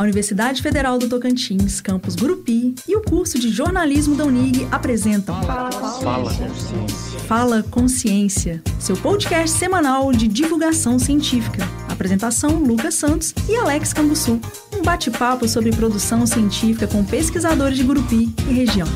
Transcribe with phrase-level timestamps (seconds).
[0.00, 5.38] A Universidade Federal do Tocantins, campus Gurupi e o curso de jornalismo da Unig apresentam
[5.42, 7.20] Fala, Fala Consciência.
[7.28, 11.64] Fala Consciência, seu podcast semanal de divulgação científica.
[11.86, 14.40] Apresentação Lucas Santos e Alex Cambuçu.
[14.74, 18.88] Um bate-papo sobre produção científica com pesquisadores de Gurupi e região.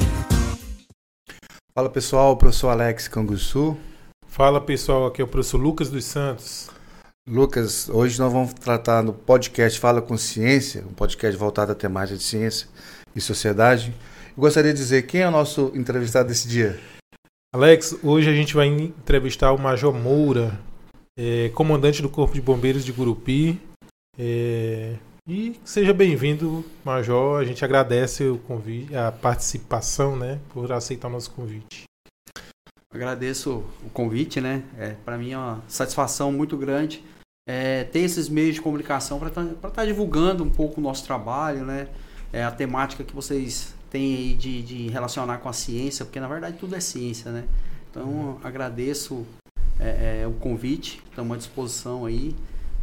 [1.75, 3.77] Fala pessoal, professor Alex Canguçu.
[4.27, 6.71] Fala pessoal, aqui é o professor Lucas dos Santos.
[7.27, 12.19] Lucas, hoje nós vamos tratar no podcast Fala com Ciência, um podcast voltado à temática
[12.19, 12.69] de ciência
[13.17, 13.95] e sociedade.
[14.37, 16.79] Eu gostaria de dizer quem é o nosso entrevistado desse dia.
[17.55, 20.61] Alex, hoje a gente vai entrevistar o Major Moura,
[21.19, 23.59] é, comandante do Corpo de Bombeiros de Gurupi.
[24.19, 27.41] É, e seja bem-vindo, Major.
[27.41, 31.85] A gente agradece o convite, a participação, né, por aceitar o nosso convite.
[32.93, 34.63] Agradeço o convite, né?
[34.79, 37.03] É, para mim é uma satisfação muito grande
[37.47, 41.05] é, ter esses meios de comunicação para estar tá, tá divulgando um pouco o nosso
[41.05, 41.89] trabalho, né?
[42.33, 46.27] É, a temática que vocês têm aí de, de relacionar com a ciência, porque na
[46.27, 47.45] verdade tudo é ciência, né?
[47.91, 49.25] Então agradeço
[49.79, 52.35] é, é, o convite, estamos à disposição aí.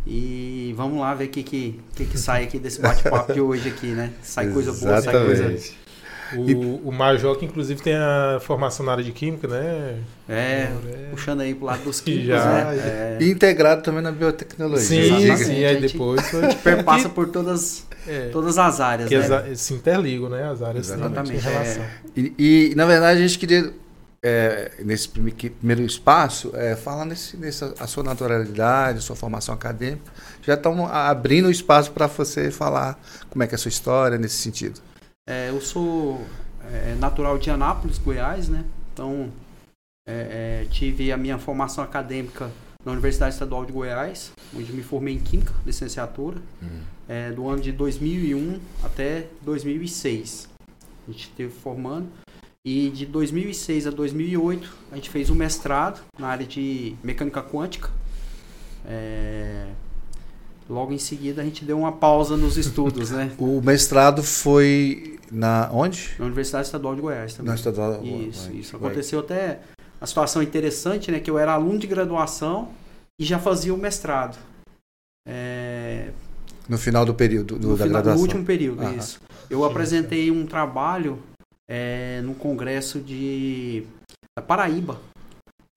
[0.06, 3.70] E vamos lá ver o que, que, que, que sai aqui desse bate-papo de hoje
[3.70, 4.12] aqui, né?
[4.24, 5.60] Sai coisa boa, sai coisa
[6.36, 9.98] o, o Major, que inclusive tem a formação na área de Química, né?
[10.28, 11.08] É, é.
[11.12, 12.78] puxando aí pro lado dos químicos, já, né?
[12.78, 13.18] É.
[13.22, 14.86] E integrado também na biotecnologia.
[14.86, 16.34] Sim, sim, aí depois...
[16.34, 18.30] A gente perpassa por todas, é.
[18.30, 19.56] todas as áreas, que né?
[19.56, 20.50] Se interligam, né?
[20.50, 21.36] As áreas Exatamente.
[21.36, 21.84] Em relação.
[21.84, 21.90] É.
[22.16, 22.34] E,
[22.72, 23.74] e, na verdade, a gente queria,
[24.24, 30.12] é, nesse primeiro espaço, é, falar nesse, nessa, a sua naturalidade, a sua formação acadêmica.
[30.44, 34.18] Já estamos abrindo o espaço para você falar como é que é a sua história
[34.18, 34.80] nesse sentido.
[35.32, 36.20] É, eu sou
[36.62, 38.66] é, natural de Anápolis, Goiás, né?
[38.92, 39.32] Então,
[40.06, 42.52] é, é, tive a minha formação acadêmica
[42.84, 46.82] na Universidade Estadual de Goiás, onde me formei em Química, licenciatura, uhum.
[47.08, 50.50] é, do ano de 2001 até 2006.
[51.08, 52.10] A gente esteve formando.
[52.66, 57.90] E de 2006 a 2008, a gente fez um mestrado na área de mecânica quântica.
[60.72, 63.30] Logo em seguida a gente deu uma pausa nos estudos, né?
[63.38, 66.16] o mestrado foi na onde?
[66.18, 67.50] Na Universidade Estadual de Goiás também.
[67.50, 68.02] Na Estadual.
[68.02, 68.50] Isso, Goiás.
[68.54, 68.76] isso.
[68.78, 69.60] Aconteceu até
[70.00, 71.20] uma situação interessante, né?
[71.20, 72.70] Que eu era aluno de graduação
[73.20, 74.40] e já fazia o mestrado.
[75.28, 76.12] É...
[76.70, 78.16] No final do período do, no da final, graduação.
[78.16, 79.20] No último período, ah, isso.
[79.50, 81.22] Eu apresentei um trabalho
[81.70, 83.84] é, no congresso de
[84.40, 84.98] da Paraíba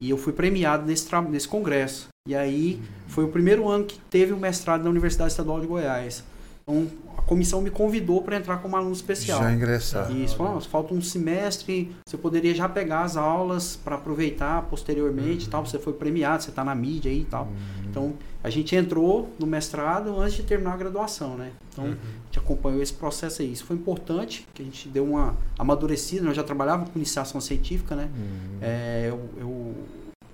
[0.04, 2.09] e eu fui premiado nesse, nesse congresso.
[2.28, 2.78] E aí
[3.09, 6.22] foi o primeiro ano que teve o mestrado na Universidade Estadual de Goiás.
[6.67, 9.39] Então a comissão me convidou para entrar como aluno especial.
[9.39, 10.11] Já ingressar.
[10.11, 15.51] Isso, falou, falta um semestre, você poderia já pegar as aulas para aproveitar posteriormente, uhum.
[15.51, 15.67] tal.
[15.67, 17.45] Você foi premiado, você está na mídia aí e tal.
[17.45, 17.85] Uhum.
[17.91, 21.53] Então a gente entrou no mestrado antes de terminar a graduação, né?
[21.71, 21.93] Então uhum.
[21.93, 23.53] a gente acompanhou esse processo aí.
[23.53, 26.25] Isso foi importante, que a gente deu uma amadurecida.
[26.25, 28.09] Nós já trabalhava com iniciação científica, né?
[28.15, 28.59] Uhum.
[28.63, 29.75] É, eu, eu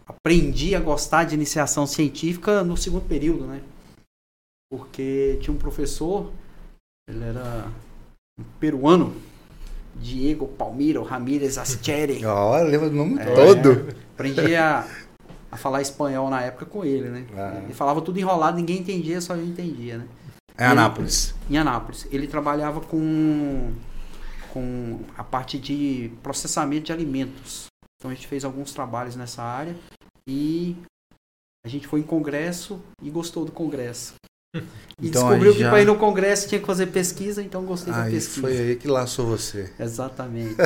[0.06, 3.60] aprendi a gostar de iniciação científica no segundo período, né?
[4.70, 6.30] Porque tinha um professor,
[7.08, 7.66] ele era
[8.38, 9.14] um peruano,
[9.96, 12.22] Diego Palmiro Ramírez Ascheri.
[12.26, 13.94] Olha, lembra do nome é, todo.
[14.14, 14.86] Aprendi a,
[15.50, 17.26] a falar espanhol na época com ele, né?
[17.36, 17.60] Ah.
[17.64, 20.08] Ele falava tudo enrolado, ninguém entendia, só eu entendia, né?
[20.56, 21.34] Em Anápolis.
[21.46, 22.06] Ele, em Anápolis.
[22.12, 23.72] Ele trabalhava com,
[24.52, 27.66] com a parte de processamento de alimentos.
[27.98, 29.74] Então a gente fez alguns trabalhos nessa área.
[30.28, 30.76] E
[31.64, 34.14] a gente foi em congresso e gostou do congresso.
[35.00, 35.70] E então, descobriu que já...
[35.70, 38.40] para ir no congresso tinha que fazer pesquisa, então gostei aí da pesquisa.
[38.40, 39.70] Foi aí que laçou você.
[39.78, 40.56] Exatamente.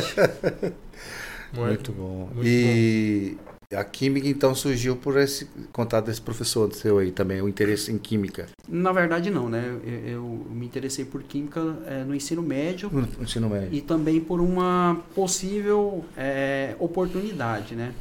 [1.52, 2.30] muito, bom.
[2.34, 3.36] Muito e
[3.70, 3.78] bom.
[3.78, 7.98] a química então surgiu por esse contato desse professor seu aí também, o interesse em
[7.98, 8.46] química.
[8.66, 9.76] Na verdade não, né?
[9.84, 12.90] Eu, eu me interessei por química é, no ensino médio.
[12.90, 13.68] No ensino médio.
[13.70, 17.92] E também por uma possível é, oportunidade, né?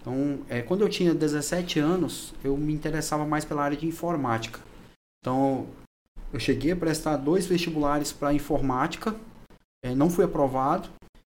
[0.00, 4.58] Então, é, quando eu tinha 17 anos, eu me interessava mais pela área de informática.
[5.22, 5.68] Então,
[6.32, 9.14] eu cheguei a prestar dois vestibulares para informática,
[9.84, 10.88] é, não fui aprovado.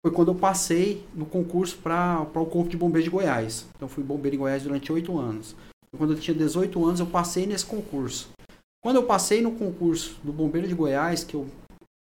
[0.05, 3.67] Foi quando eu passei no concurso para o Corpo de Bombeiros de Goiás.
[3.77, 5.55] Então, fui bombeiro em Goiás durante oito anos.
[5.97, 8.31] Quando eu tinha 18 anos, eu passei nesse concurso.
[8.83, 11.47] Quando eu passei no concurso do Bombeiro de Goiás, que eu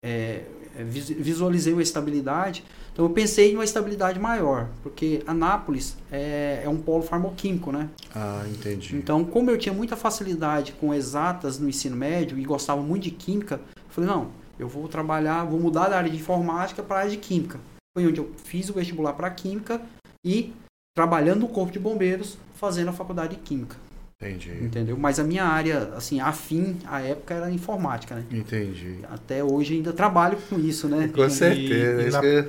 [0.05, 0.45] é,
[0.75, 6.69] é visualizei uma estabilidade, então eu pensei em uma estabilidade maior, porque Anápolis é, é
[6.69, 7.89] um polo farmoquímico, né?
[8.15, 8.95] Ah, entendi.
[8.97, 13.11] Então, como eu tinha muita facilidade com exatas no ensino médio e gostava muito de
[13.11, 14.29] química, eu falei, não,
[14.59, 17.59] eu vou trabalhar, vou mudar da área de informática para a área de química.
[17.97, 19.81] Foi onde eu fiz o vestibular para química
[20.25, 20.53] e
[20.95, 23.77] trabalhando no corpo de bombeiros, fazendo a faculdade de química.
[24.23, 24.51] Entendi.
[24.63, 24.97] Entendeu?
[24.97, 28.25] Mas a minha área, assim, afim, à época era informática, né?
[28.31, 28.99] Entendi.
[29.11, 31.11] Até hoje ainda trabalho com isso, né?
[31.15, 32.03] Com certeza.
[32.03, 32.49] e isso na- que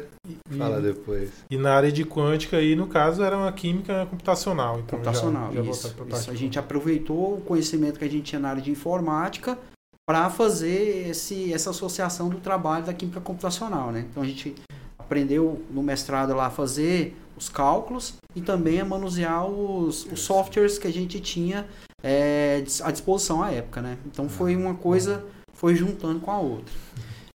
[0.51, 1.29] E, falar depois.
[1.49, 4.75] e na área de quântica aí, no caso, era uma química computacional.
[4.79, 5.51] Então já- computacional.
[5.53, 6.11] já isso, pra isso.
[6.11, 9.57] parte A gente aproveitou o conhecimento que a gente tinha na área de informática
[10.05, 14.05] para fazer esse, essa associação do trabalho da química computacional, né?
[14.11, 14.53] Então a gente
[14.99, 20.77] aprendeu no mestrado lá a fazer os cálculos e também a manusear os, os softwares
[20.77, 21.68] que a gente tinha
[22.01, 23.97] é, à disposição à época, né?
[24.06, 26.74] Então foi uma coisa, foi juntando com a outra.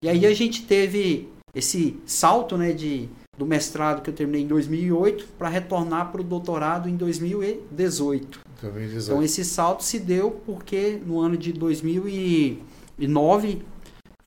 [0.04, 4.48] E aí a gente teve esse salto, né, de, do mestrado que eu terminei em
[4.48, 8.40] 2008 para retornar para o doutorado em 2018.
[8.60, 9.24] Também Então 18.
[9.24, 13.62] esse salto se deu porque no ano de 2009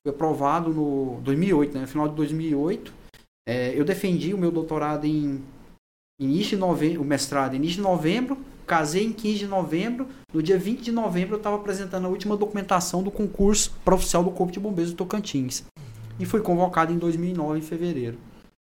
[0.03, 1.81] foi aprovado no 2008, né?
[1.81, 2.93] No final de 2008,
[3.47, 5.41] é, eu defendi o meu doutorado em
[6.25, 10.41] início de novembro, o mestrado em início de novembro, casei em 15 de novembro, no
[10.41, 14.31] dia 20 de novembro eu estava apresentando a última documentação do concurso para oficial do
[14.31, 15.63] Corpo de Bombeiros do Tocantins.
[16.19, 18.17] E fui convocado em 2009 em fevereiro.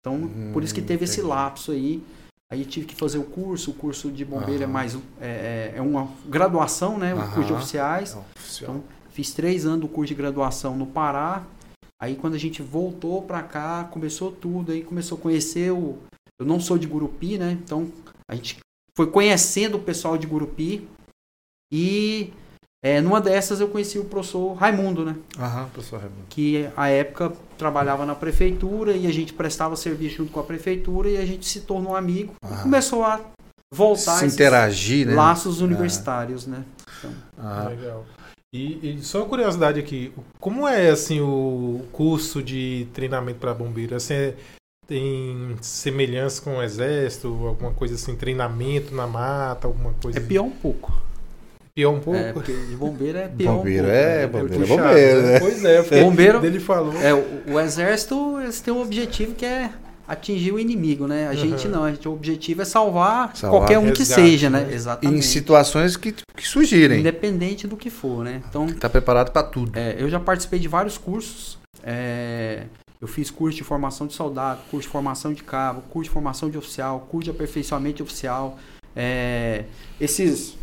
[0.02, 1.30] Então, por isso que teve esse entendi.
[1.30, 2.04] lapso aí.
[2.52, 5.82] Aí tive que fazer o curso, o curso de bombeiro é mais é, é- é
[5.82, 7.14] uma graduação, né?
[7.16, 8.18] O curso de oficiais.
[8.36, 8.72] Oficial.
[8.72, 11.44] Então, fiz três anos do curso de graduação no Pará.
[12.02, 15.98] Aí quando a gente voltou pra cá, começou tudo, aí começou a conhecer o.
[16.40, 17.52] Eu não sou de Gurupi, né?
[17.64, 17.92] Então
[18.30, 18.58] a gente
[18.96, 20.88] foi conhecendo o pessoal de Gurupi.
[21.72, 22.32] E
[22.84, 25.16] é, numa dessas eu conheci o professor Raimundo, né?
[25.38, 26.26] Aham, professor Raimundo.
[26.30, 31.10] Que à época trabalhava na prefeitura e a gente prestava serviço junto com a prefeitura
[31.10, 32.64] e a gente se tornou amigo e Aham.
[32.64, 33.22] começou a
[33.74, 35.16] voltar Se esses interagir, né?
[35.16, 36.64] laços universitários, né?
[37.38, 38.06] Ah, Legal.
[38.54, 43.96] E, e só uma curiosidade aqui, como é assim o curso de treinamento para bombeiro?
[43.96, 44.36] Assim, é-
[44.88, 50.18] tem semelhança com o exército, alguma coisa assim, treinamento na mata, alguma coisa?
[50.18, 50.92] É pior um pouco.
[51.76, 52.20] Pior um pouco.
[52.20, 52.32] É,
[52.70, 53.98] de bombeiro é pior Bombeiro um pouco.
[53.98, 54.28] é- né?
[54.28, 55.40] bombeiro é Puxado, bombeiro, né?
[55.40, 56.94] Pois é, porque Bombeiro- dele falou.
[57.02, 59.72] É, o, o exército, eles têm um objetivo que é
[60.08, 61.28] atingir o inimigo, né?
[61.30, 61.72] A gente Uhum.
[61.74, 63.60] não, a gente, o objetivo é salvar, Salvar.
[63.62, 64.60] qualquer um que seja, né?
[64.66, 64.72] né?
[64.72, 65.26] em Exatamente.
[65.26, 67.00] situações que, que surgirem.
[67.00, 68.44] Independente do que for, né?
[68.48, 69.72] Então, Tá preparado para tudo.
[69.80, 71.58] é, eu já participei de vários cursos.
[71.84, 72.64] é,
[73.04, 76.50] eu fiz curso de formação de soldado, curso de formação de cabo, curso de formação
[76.50, 78.58] de oficial, curso de aperfeiçoamento de oficial.
[78.96, 79.66] é,
[80.00, 80.56] esses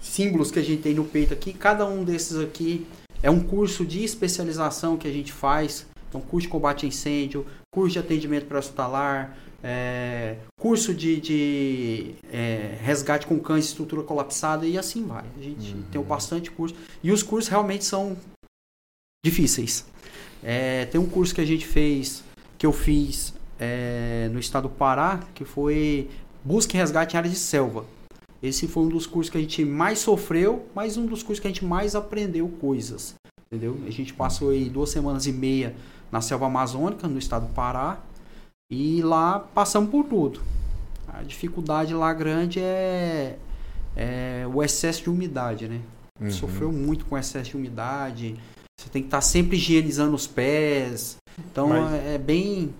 [0.00, 2.86] símbolos que a gente tem no peito aqui, cada um desses aqui
[3.22, 5.86] é um curso de especialização que a gente faz.
[6.08, 12.78] Então, curso de combate a incêndio, curso de atendimento pré-hospitalar, é, curso de, de, é,
[12.80, 15.24] resgate com cães estrutura colapsada e assim vai.
[15.38, 15.82] A gente Uhum.
[15.90, 16.74] tem bastante curso.
[17.02, 18.16] E os cursos realmente são
[19.24, 19.84] difíceis.
[20.42, 22.22] É, tem um curso que a gente fez,
[22.58, 26.08] que eu fiz é, no estado do Pará, que foi
[26.44, 27.84] busca e resgate em área de selva.
[28.42, 31.48] Esse foi um dos cursos que a gente mais sofreu, mas um dos cursos que
[31.48, 33.14] a gente mais aprendeu coisas.
[33.50, 33.78] Entendeu?
[33.86, 35.74] A gente passou aí duas semanas e meia
[36.10, 37.98] na selva amazônica, no estado do Pará,
[38.70, 40.40] e lá passamos por tudo.
[41.08, 43.38] A dificuldade lá grande é,
[43.96, 45.80] é o excesso de umidade, né?
[46.20, 46.30] Uhum.
[46.30, 48.36] Sofreu muito com excesso de umidade.
[48.78, 51.16] Você tem que estar sempre higienizando os pés.
[51.38, 52.74] Então Mas- é é bem,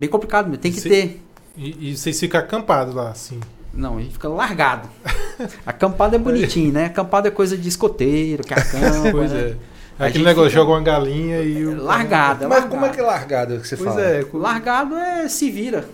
[0.00, 0.62] bem complicado mesmo.
[0.62, 1.22] Tem que Se- ter.
[1.56, 3.40] E, e vocês ficam acampados lá, assim.
[3.74, 4.88] Não, a gente fica largado.
[5.66, 6.86] Acampado é bonitinho, né?
[6.86, 9.10] Acampado é coisa de escoteiro, que acampa.
[9.12, 9.40] Pois né?
[9.40, 9.56] é.
[10.02, 11.82] A Aquele negócio, fica- joga uma galinha e o.
[11.82, 12.70] Largado, é Mas largado.
[12.70, 14.00] como é que é largado que você Pois fala?
[14.04, 14.24] é.
[14.24, 15.88] com- Largado é se vira.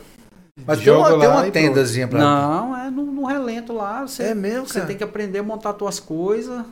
[0.66, 2.18] Mas tem joga uma, tem uma e tendazinha pra.
[2.20, 4.02] Não, é no, no relento lá.
[4.02, 4.86] Você, É mesmo, você cara?
[4.86, 6.62] tem que aprender a montar suas coisas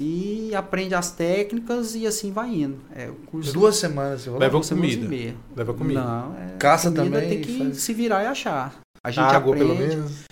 [0.00, 2.78] e aprende as técnicas e assim vai indo.
[2.94, 4.38] É o curso Duas semanas, falou?
[4.40, 5.06] Leva duas semanas comida.
[5.14, 5.36] e meia.
[5.56, 6.00] Leva comida.
[6.04, 8.74] Não, é, Caça comida também, tem que faz- se virar e achar.
[9.02, 9.74] A gente Água, aprende.
[9.74, 10.24] pelo menos.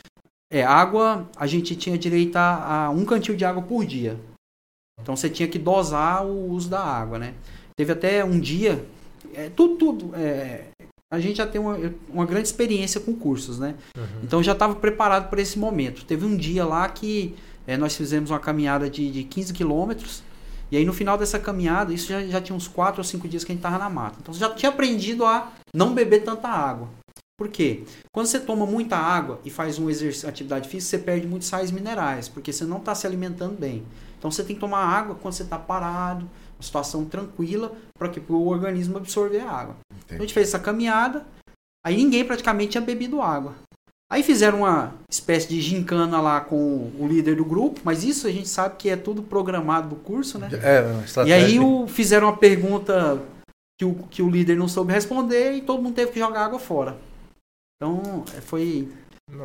[0.52, 4.16] É, água, a gente tinha direito a, a um cantil de água por dia.
[5.00, 7.35] Então você tinha que dosar o uso da água, né?
[7.76, 8.85] Teve até um dia,
[9.35, 10.14] é, tudo, tudo.
[10.16, 10.66] é,
[11.12, 11.76] a gente já tem uma,
[12.08, 13.75] uma grande experiência com cursos, né?
[13.96, 14.04] Uhum.
[14.23, 16.04] Então já estava preparado para esse momento.
[16.04, 17.35] Teve um dia lá que
[17.66, 20.23] é, nós fizemos uma caminhada de, de 15 quilômetros.
[20.70, 23.44] E aí no final dessa caminhada, isso já, já tinha uns 4 ou 5 dias
[23.44, 24.16] que a gente estava na mata.
[24.20, 26.88] Então já tinha aprendido a não beber tanta água.
[27.38, 27.85] Por quê?
[28.11, 31.70] Quando você toma muita água e faz um exercício, atividade física, você perde muitos sais
[31.70, 33.85] minerais, porque você não está se alimentando bem.
[34.18, 38.20] Então você tem que tomar água quando você está parado, uma situação tranquila, para que
[38.26, 39.76] o organismo absorver a água.
[40.06, 41.26] Então a gente fez essa caminhada,
[41.85, 43.54] aí ninguém praticamente tinha bebido água.
[44.10, 48.30] Aí fizeram uma espécie de gincana lá com o líder do grupo, mas isso a
[48.30, 50.48] gente sabe que é tudo programado do curso, né?
[50.62, 53.20] É, uma E aí o, fizeram uma pergunta
[53.78, 56.58] que o, que o líder não soube responder e todo mundo teve que jogar água
[56.58, 56.96] fora.
[57.76, 58.88] Então é, foi.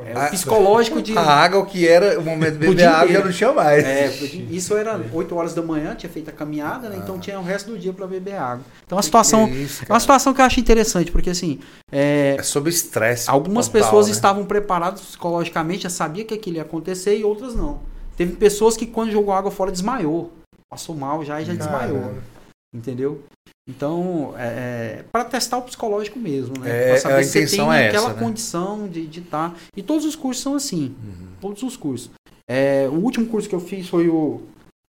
[0.06, 1.18] É, o psicológico de.
[1.18, 3.84] A água que era o momento de beber dia água já não tinha mais.
[3.84, 4.08] É,
[4.52, 7.00] isso era 8 horas da manhã, tinha feito a caminhada, né?
[7.02, 8.64] Então tinha o resto do dia para beber água.
[8.86, 9.48] Então a situação.
[9.48, 11.60] Que isso, É uma situação que eu acho interessante, porque assim,
[11.92, 13.28] é, É sobre estresse.
[13.28, 14.14] algumas total, pessoas né?
[14.14, 17.80] estavam preparadas psicologicamente, já sabia que aquilo ia acontecer e outras não.
[18.16, 20.32] Teve pessoas que quando jogou água fora desmaiou.
[20.70, 22.00] Passou mal já e já desmaiou.
[22.00, 22.24] Caramba.
[22.72, 23.24] Entendeu?
[23.70, 26.70] Então, é, para testar o psicológico mesmo, né?
[26.70, 28.20] É, Pra saber a se você tem é aquela essa, né?
[28.20, 29.56] condição de estar.
[29.76, 30.96] E todos os cursos são assim.
[31.04, 31.28] Uhum.
[31.40, 32.10] Todos os cursos.
[32.50, 34.42] É, o último curso que eu fiz foi o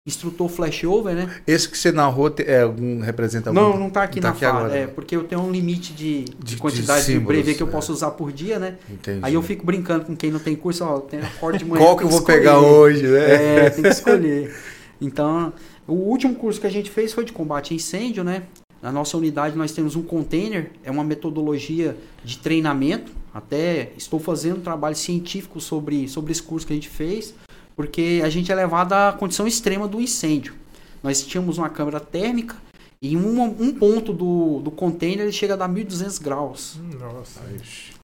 [0.06, 1.28] instrutor flashover, né?
[1.46, 3.60] Esse que você narrou é algum representa algum?
[3.60, 4.58] Não, não tá aqui Tá na aqui fala.
[4.66, 4.76] agora.
[4.78, 7.62] É, porque eu tenho um limite de, de De- de quantidade de, símbolos, brevê que
[7.62, 7.70] eu é.
[7.70, 8.76] posso usar por dia, né?
[8.88, 9.18] Entendi.
[9.22, 11.84] Aí eu fico brincando com quem não tem curso, ó, tem acordo de manhã.
[11.84, 12.70] Qual que eu vou pegar escolher.
[12.72, 13.64] hoje, né?
[13.66, 14.54] É, tem que escolher.
[15.00, 15.52] Então,
[15.88, 18.44] o último curso que a gente fez foi de combate a incêndio, né?
[18.80, 23.10] Na nossa unidade nós temos um container, é uma metodologia de treinamento.
[23.32, 27.34] Até estou fazendo um trabalho científico sobre, sobre esse curso que a gente fez,
[27.74, 30.54] porque a gente é levado à condição extrema do incêndio.
[31.02, 32.56] Nós tínhamos uma câmera térmica
[33.00, 36.78] e em um, um ponto do, do container ele chega a dar 1.200 graus.
[36.98, 37.40] Nossa.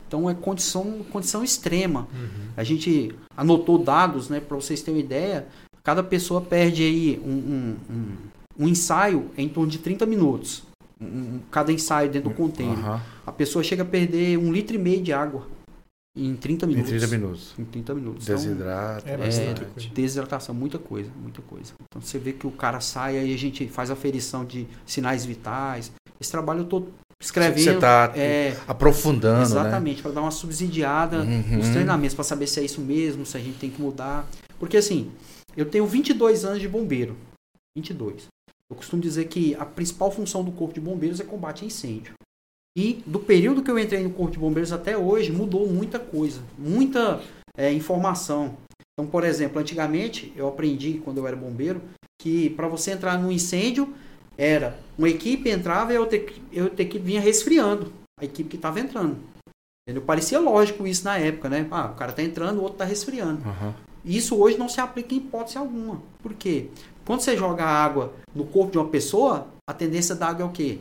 [0.07, 2.09] Então é condição, condição extrema.
[2.15, 2.49] Uhum.
[2.57, 5.47] A gente anotou dados, né, para vocês terem uma ideia.
[5.85, 8.17] Cada pessoa perde aí um, um, um,
[8.65, 10.63] um ensaio em torno de 30 minutos.
[11.01, 12.79] Um- um- cada ensaio dentro do container.
[12.79, 13.01] Aham.
[13.27, 15.47] A pessoa chega a perder um litro e meio de água
[16.17, 16.91] em 30 Em minutos.
[16.91, 17.55] 30 minutos.
[17.59, 18.25] Em 30 minutos.
[18.25, 19.11] Então, Desidrata.
[19.11, 19.89] É é, bastante coisa.
[19.93, 21.73] desidratação, muita coisa, muita coisa.
[21.83, 25.93] Então você vê que o cara sai, aí a gente faz aferição de sinais vitais.
[26.19, 26.85] Esse trabalho eu tô
[27.21, 27.63] escrevendo.
[27.65, 31.59] Você tá é, aprofundando, Exatamente, para dar uma subsidiada Uhum.
[31.59, 34.27] nos treinamentos, para saber se é isso mesmo, se a gente tem que mudar.
[34.59, 35.11] Porque assim,
[35.57, 37.17] eu tenho 22 anos de bombeiro.
[37.77, 38.27] 22.
[38.71, 42.15] Eu costumo dizer que a principal função do Corpo de Bombeiros é combate a incêndio.
[42.77, 46.43] E do período que eu entrei no Corpo de Bombeiros até hoje, mudou muita coisa,
[46.59, 47.23] muita
[47.57, 48.57] é, informação.
[48.93, 51.81] Então, por exemplo, antigamente eu aprendi, quando eu era bombeiro,
[52.21, 53.95] que para você entrar num incêndio,
[54.37, 56.19] era uma equipe entrava e a outra,
[56.63, 59.19] outra equipe vinha resfriando a equipe que estava entrando.
[59.87, 60.03] Entendeu?
[60.03, 61.69] Parecia lógico isso na época, né?
[61.71, 63.41] Ah, o cara tá entrando, o outro tá resfriando.
[63.45, 63.75] né?
[64.05, 66.03] Isso hoje não se aplica em hipótese alguma.
[66.23, 66.69] Por quê?
[67.07, 70.53] Quando você joga água no corpo de uma pessoa, a tendência da água é o
[70.53, 70.79] quê?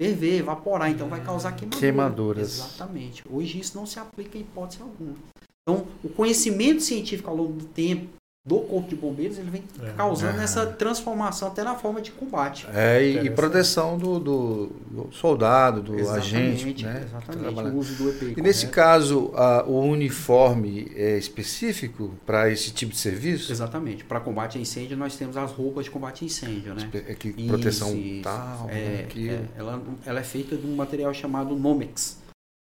[0.00, 1.80] Ferver, evaporar, então vai causar queimadura.
[1.80, 2.58] Queimaduras.
[2.58, 3.24] Exatamente.
[3.30, 5.16] Hoje isso não se aplica em hipótese alguma.
[5.62, 8.08] Então, o conhecimento científico ao longo do tempo
[8.50, 9.92] do corpo de bombeiros, ele vem É.
[9.92, 10.42] causando Ah.
[10.42, 12.66] essa transformação até na forma de combate.
[12.74, 17.04] É, e- e, proteção do, do- do soldado, do agente, né?
[17.06, 17.60] Exatamente.
[17.76, 18.34] O uso do EPI.
[18.36, 23.52] E nesse caso, a- o uniforme é específico para esse tipo de serviço?
[23.52, 24.04] Exatamente.
[24.04, 26.88] Para combate a incêndio, nós temos as roupas de combate a incêndio, né?
[26.92, 28.22] É que Isso, proteção isso.
[28.22, 29.32] tal, É, aquilo.
[29.34, 32.18] é, ela, ela é feita de um material chamado Nomex,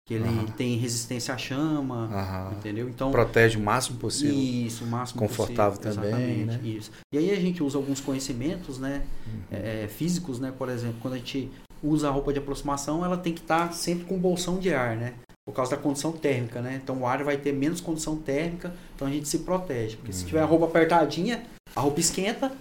[0.07, 0.45] que ele Aham.
[0.55, 2.53] tem resistência à chama, Aham.
[2.57, 2.87] entendeu?
[2.87, 4.33] Então, Protege o máximo possível.
[4.33, 6.01] isso, o máximo Confortável possível.
[6.01, 6.11] também,
[6.43, 6.59] Exatamente, né?
[6.63, 6.91] Isso.
[7.13, 9.41] E aí a gente usa alguns conhecimentos, né, Uhum.
[9.51, 11.51] é, físicos, né, por exemplo, quando a gente
[11.83, 15.13] usa a roupa de aproximação, ela tem que estar sempre com bolsão de ar, né?
[15.45, 16.79] Por causa da condição térmica, né?
[16.81, 19.97] Então o ar vai ter menos condição térmica, então a gente se protege.
[19.97, 20.27] Porque se Uhum.
[20.29, 21.43] tiver a roupa apertadinha,
[21.75, 22.51] a roupa esquenta.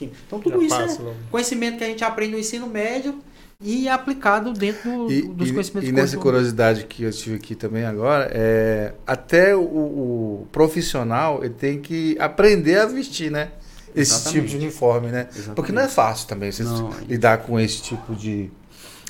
[0.00, 1.16] Então tudo Já isso é passa logo.
[1.30, 3.18] conhecimento que a gente aprende no ensino médio
[3.60, 7.10] e é aplicado dentro do- E, dos e- conhecimentos e do nessa curiosidade que eu
[7.12, 13.30] tive aqui também agora, é, até o, o profissional ele tem que aprender a vestir,
[13.30, 13.50] né?
[13.94, 14.34] Esse Exatamente.
[14.34, 15.26] tipo de uniforme, né?
[15.30, 15.54] Exatamente.
[15.56, 18.50] Porque não é fácil também você Não, lidar com esse tipo de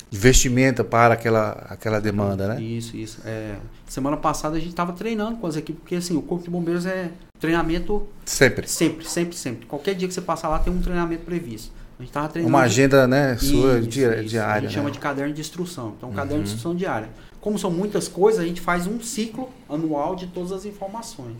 [0.09, 2.61] de vestimenta para aquela, aquela demanda, né?
[2.61, 3.19] Isso, isso.
[3.25, 6.49] É, semana passada a gente estava treinando com as equipes, porque assim, o Corpo de
[6.49, 8.69] Bombeiros é treinamento Sempre.
[8.69, 9.65] sempre, sempre, sempre.
[9.65, 11.73] Qualquer dia que você passar lá tem um treinamento previsto.
[11.99, 12.55] A gente estava treinando.
[12.55, 14.09] Uma agenda, né, sua Isso, di- isso.
[14.11, 14.61] A diária.
[14.61, 14.91] gente chama né?
[14.93, 15.93] de caderno de instrução.
[15.97, 16.15] Então, Uhum.
[16.15, 17.09] caderno de instrução diária.
[17.41, 21.37] Como são muitas coisas, a gente faz um ciclo anual de todas as informações.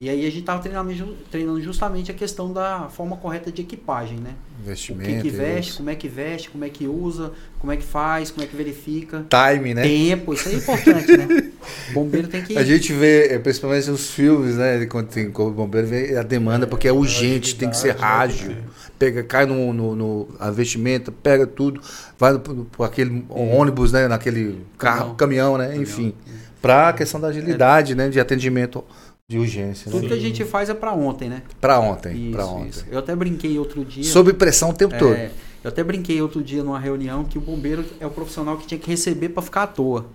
[0.00, 4.16] E aí a gente estava treinando, treinando justamente a questão da forma correta de equipagem,
[4.18, 4.30] né?
[4.56, 5.10] O Investimento.
[5.10, 8.30] que, que veste, como é que veste, como é que usa, como é que faz,
[8.30, 9.26] como é que verifica.
[9.28, 9.82] Time, né?
[9.82, 11.52] Tempo, isso aí é importante, né?
[11.92, 12.56] Bombeiro tem que.
[12.56, 14.86] A gente vê, eh, principalmente nos filmes, né?
[14.86, 18.52] Quando tem de bombeiro, vê a demanda, porque é urgente, tem que ser ágil.
[18.98, 19.06] Né?
[19.10, 21.80] Pega, cai no, no, no- a vestimenta, pega tudo,
[22.18, 24.08] vai para aquele ônibus, né?
[24.08, 25.76] Naquele carro, caminhão, né?
[25.76, 26.14] Enfim.
[26.60, 28.08] Para a questão da agilidade, né?
[28.08, 28.84] De atendimento
[29.30, 29.90] de urgência.
[29.90, 30.08] Tudo Né?
[30.08, 31.42] que a gente faz é para ontem, né?
[31.60, 32.68] Para ontem, para ontem.
[32.70, 32.84] isso.
[32.90, 34.02] Eu até brinquei outro dia.
[34.04, 35.12] Sob pressão o tempo todo.
[35.14, 35.30] É,
[35.62, 38.78] eu até brinquei outro dia numa reunião que o bombeiro é o profissional que tinha
[38.80, 40.06] que receber para ficar à toa.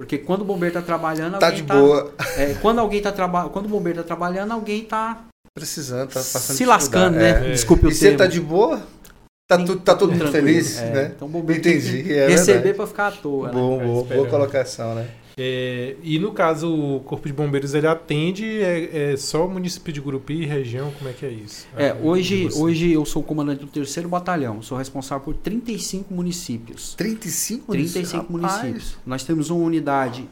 [0.00, 3.66] Porque quando o bombeiro tá trabalhando, Tá de boa, é, quando alguém tá trabalhando, quando
[3.66, 5.24] o bombeiro tá trabalhando, alguém tá
[5.58, 7.48] precisando, tá passando se lascando, né?
[7.48, 7.50] É.
[7.52, 7.88] Desculpe É.
[7.88, 8.18] o E você termo.
[8.18, 8.82] tá de boa?
[9.46, 11.12] Tá, tudo, tá todo mundo feliz, É, né?
[11.16, 13.54] Então Entendi, é receber para ficar à toa, né?
[13.54, 14.28] Bom, Ficar boa, boa esperando.
[14.30, 15.08] colocação, né?
[15.40, 19.92] É, e no caso, o Corpo de Bombeiros ele atende é, é só o município
[19.92, 20.90] de Gurupi e região?
[20.98, 21.64] Como é que é isso?
[21.76, 22.58] É, Ah, hoje, você.
[22.60, 26.94] hoje eu sou o comandante do terceiro batalhão, sou responsável por 35 municípios.
[26.96, 28.30] 35 35 Rapaz,
[28.62, 28.96] municípios.
[29.06, 30.28] Nós temos uma unidade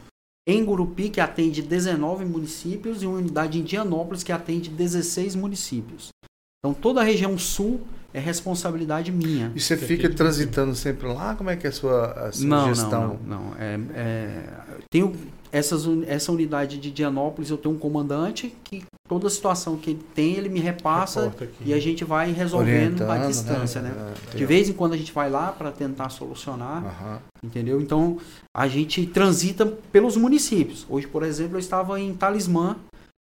[0.47, 6.11] em Gurupi que atende 19 municípios e uma unidade em Dianópolis que atende 16 municípios.
[6.59, 7.81] Então toda a região sul
[8.17, 9.53] é responsabilidade minha.
[9.55, 11.35] E você fica transitando sempre lá?
[11.35, 13.19] Como é que é a sua, a sua Não, gestão?
[13.27, 13.55] não, não, não.
[13.59, 14.43] É, é,
[14.91, 15.15] tenho
[15.53, 20.33] essas, essa unidade de Dianópolis, eu tenho um comandante que toda situação que ele tem,
[20.35, 21.31] ele me repassa
[21.61, 23.93] e a gente vai resolvendo à distância, né?
[24.33, 27.19] É, De vez em quando a gente vai lá para tentar solucionar, Aham.
[27.45, 27.83] entendeu?
[27.83, 28.19] Então
[28.57, 30.87] a gente transita pelos municípios.
[30.89, 32.77] Hoje, por exemplo, eu estava em Talismã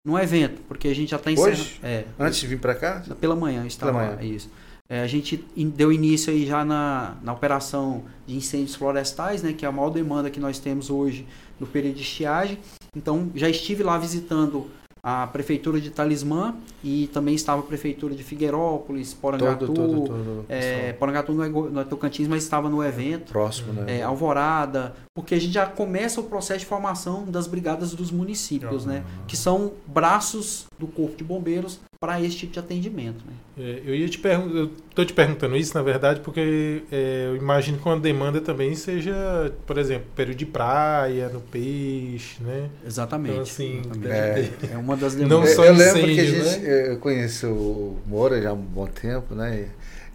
[0.07, 1.53] num evento, porque a gente já está encerrando.
[1.61, 1.81] Hoje?
[1.83, 3.03] É, Antes de vir pra cá?
[3.21, 4.29] pela manhã eu estava Pela lá, manhã.
[4.37, 4.49] isso.
[4.89, 5.43] É, a gente
[5.75, 9.91] deu início aí já na, na operação de incêndios florestais, né, que é a maior
[9.91, 11.27] demanda que nós temos hoje
[11.59, 12.59] no período de estiagem.
[12.95, 14.67] Então, já estive lá visitando
[15.03, 19.67] a prefeitura de Talismã e também estava a prefeitura de Figueirópolis, Porangatu.
[19.67, 20.47] Todo, todo, todo.
[20.49, 23.31] É, Porangatu não é, é Tocantins, mas estava no evento.
[23.31, 23.99] Próximo, né?
[23.99, 28.85] É, Alvorada, porque a gente já começa o processo de formação das brigadas dos municípios,
[28.85, 29.05] né?
[29.29, 33.33] Que são braços do Corpo de Bombeiros para esse tipo de atendimento, né?
[33.57, 37.37] É, eu ia te perguntar, eu tô te perguntando isso, na verdade, porque é, eu
[37.37, 42.69] imagino que uma demanda também seja, por exemplo, período de praia, no peixe, né?
[42.85, 43.33] Exatamente.
[43.35, 44.09] Então, assim, exatamente.
[44.11, 44.73] É.
[44.73, 45.51] É uma das Não demandas.
[45.51, 48.89] Eu- só eu lembro que a gente, eu conheço o Moura já há um bom
[48.89, 49.69] tempo, né?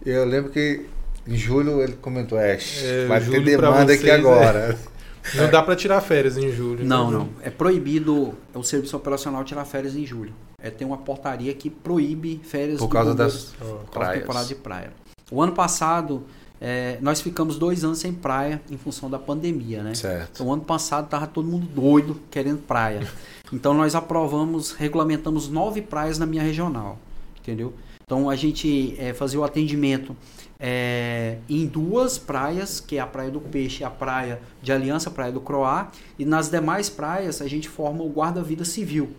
[0.04, 0.84] E eu lembro que
[1.30, 4.76] em julho ele comentou, é, É, vai ter demanda aqui vocês, agora.
[5.34, 6.84] Não dá para tirar férias em julho.
[6.84, 7.18] Não, né?
[7.18, 7.28] não.
[7.42, 10.32] É proibido o serviço operacional tirar férias em julho.
[10.60, 14.20] É, tem uma portaria que proíbe férias Por causa das Por causa da praias.
[14.20, 14.92] temporada de praia.
[15.30, 16.24] O ano passado,
[16.60, 19.94] é, nós ficamos dois anos sem praia em função da pandemia, né?
[19.94, 20.30] Certo.
[20.34, 23.06] Então, ano passado tava todo mundo doido querendo praia.
[23.52, 27.00] Então, nós aprovamos, regulamentamos nove praias na minha regional,
[27.40, 27.74] entendeu?
[28.10, 30.16] Então, a gente é, fazia o atendimento
[30.58, 35.08] é, em duas praias, que é a Praia do Peixe e a Praia de Aliança,
[35.08, 39.10] a Praia do Croá, e nas demais praias a gente forma o guarda-vida civil.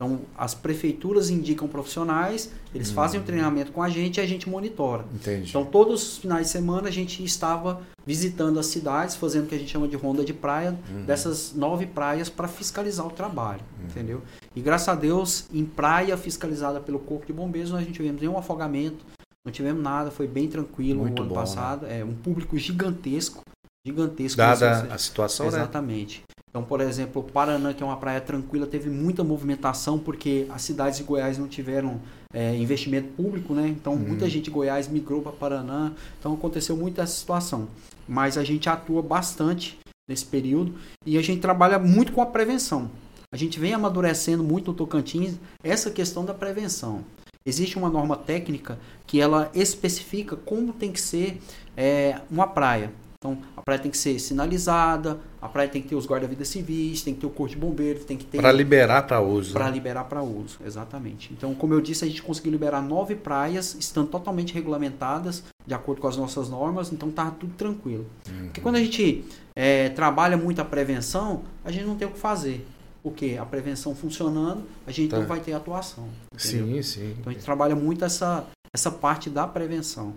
[0.00, 4.48] Então, as prefeituras indicam profissionais, eles fazem o treinamento com a gente e a gente
[4.48, 5.04] monitora.
[5.12, 5.48] Entendi.
[5.48, 9.56] Então, todos os finais de semana a gente estava visitando as cidades, fazendo o que
[9.56, 14.22] a gente chama de ronda de praia, dessas nove praias para fiscalizar o trabalho, entendeu?
[14.54, 18.38] E graças a Deus, em praia fiscalizada pelo Corpo de Bombeiros, nós não tivemos nenhum
[18.38, 19.04] afogamento,
[19.44, 21.40] não tivemos nada, foi bem tranquilo Muito o ano bom, né?
[21.40, 21.86] passado.
[21.86, 23.42] É um público gigantesco,
[23.84, 24.36] gigantesco.
[24.36, 25.58] Dada a situação, né?
[25.58, 26.22] Exatamente.
[26.50, 30.98] Então, por exemplo, Paraná, que é uma praia tranquila, teve muita movimentação porque as cidades
[30.98, 32.00] de Goiás não tiveram
[32.32, 33.68] é, investimento público, né?
[33.68, 33.98] Então, Uhum.
[34.00, 35.92] muita gente de Goiás migrou para Paraná.
[36.18, 37.68] Então, aconteceu muito essa situação.
[38.08, 42.90] Mas a gente atua bastante nesse período e a gente trabalha muito com a prevenção.
[43.30, 47.04] A gente vem amadurecendo muito no Tocantins essa questão da prevenção.
[47.44, 51.40] Existe uma norma técnica que ela especifica como tem que ser
[51.76, 52.90] é, uma praia.
[53.20, 57.02] Então, a praia tem que ser sinalizada, a praia tem que ter os guarda-vidas civis,
[57.02, 59.52] tem que ter o corpo de bombeiro, tem que ter Para liberar para uso.
[59.52, 59.72] para né?
[59.72, 61.32] liberar para uso, exatamente.
[61.32, 66.00] Então, como eu disse, a gente conseguiu liberar nove praias, estando totalmente regulamentadas, de acordo
[66.00, 68.06] com as nossas normas, então tá tudo tranquilo.
[68.30, 68.44] Uhum.
[68.44, 69.24] Porque quando a gente
[69.56, 72.64] é, trabalha muito a prevenção, a gente não tem o que fazer.
[73.02, 75.18] Porque a prevenção funcionando, a gente Tá.
[75.18, 76.08] não vai ter atuação.
[76.32, 76.66] entendeu?
[76.68, 77.16] Sim, sim.
[77.18, 80.14] Então a gente trabalha muito essa, essa parte da prevenção.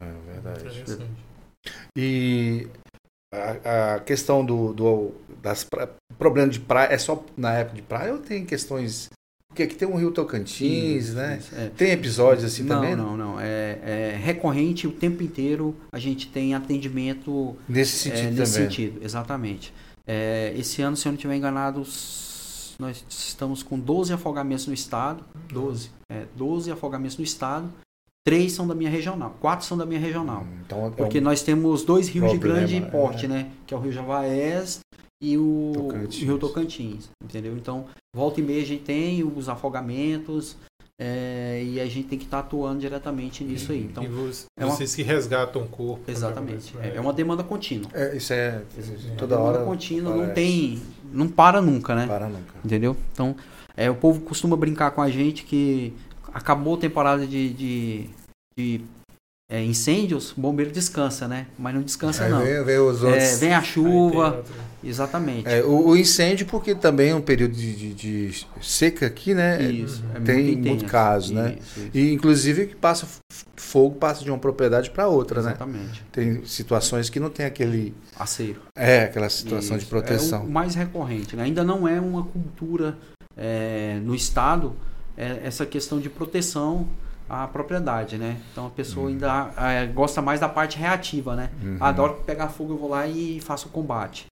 [0.00, 0.84] É verdade.
[1.96, 2.68] E
[3.32, 7.82] a, a questão do, do das pra, problema de praia é só na época de
[7.82, 9.08] praia ou tem questões
[9.48, 11.38] porque aqui tem um Rio Tocantins, Isso, né?
[11.40, 11.68] isso, é.
[11.70, 12.94] Tem episódios assim não, também?
[12.94, 13.40] não, não.
[13.40, 18.68] É, é recorrente o tempo inteiro a gente tem atendimento Nesse é, sentido nesse também.
[18.68, 19.74] sentido, exatamente.
[20.06, 21.84] É, esse ano, se eu não estiver enganado,
[22.78, 25.24] nós estamos com 12 afogamentos no estado.
[25.52, 25.90] 12.
[26.10, 27.72] É, 12 afogamentos no estado.
[28.24, 29.34] Três são da minha regional.
[29.40, 30.46] Quatro são da minha regional.
[30.64, 32.80] Então, é Porque um- nós temos dois rios de problema, grande é.
[32.90, 33.50] porte, né?
[33.66, 34.80] Que é o Rio Javaés
[35.22, 36.22] e o Tocantins.
[36.22, 37.56] Rio Tocantins, entendeu?
[37.56, 40.56] Então, volta e meia a gente tem os afogamentos
[41.02, 43.84] é, e a gente tem que estar atuando diretamente nisso aí.
[43.84, 44.28] Então, e vo-
[44.58, 46.02] é uma- vocês que resgatam o corpo.
[46.10, 46.76] exatamente.
[46.76, 46.90] né?
[46.92, 47.90] É, é uma demanda contínua.
[47.94, 50.34] é, isso é É toda demanda hora contínua, não parece.
[50.34, 52.06] tem, não para nunca, né?
[52.06, 52.54] para nunca.
[52.62, 52.94] Entendeu?
[53.14, 53.34] Então,
[53.74, 55.94] é, o povo costuma brincar com a gente que
[56.34, 58.10] acabou a temporada de, de,
[58.56, 58.80] de
[59.50, 61.46] é, incêndios, o bombeiro descansa, né?
[61.58, 62.40] Mas não descansa Aí não.
[62.44, 63.22] Vem, vem os outros.
[63.24, 64.44] É, vem a chuva,
[64.82, 65.48] exatamente.
[65.48, 69.60] É, o, o incêndio, porque também é um período de, de- de seca aqui, né?
[69.62, 71.56] Isso, é tem muito muito caso, né?
[71.60, 71.90] Isso, isso.
[71.92, 73.08] E inclusive que passa
[73.56, 75.50] fogo passa de uma propriedade para outra, né?
[75.50, 76.04] Exatamente.
[76.12, 78.60] Tem situações que não tem aquele Aceiro.
[78.76, 80.42] é aquela situação de proteção.
[80.42, 81.34] É o mais recorrente.
[81.36, 81.42] né?
[81.42, 82.96] Ainda não é uma cultura
[83.36, 84.74] é, no Estado
[85.20, 86.88] é, essa questão de proteção
[87.28, 88.38] à propriedade, né?
[88.50, 91.50] Então a pessoa ainda é, gosta mais da parte reativa, né?
[91.62, 91.76] Uhum.
[91.78, 94.26] Adoro pegar fogo, eu vou lá e faço o combate.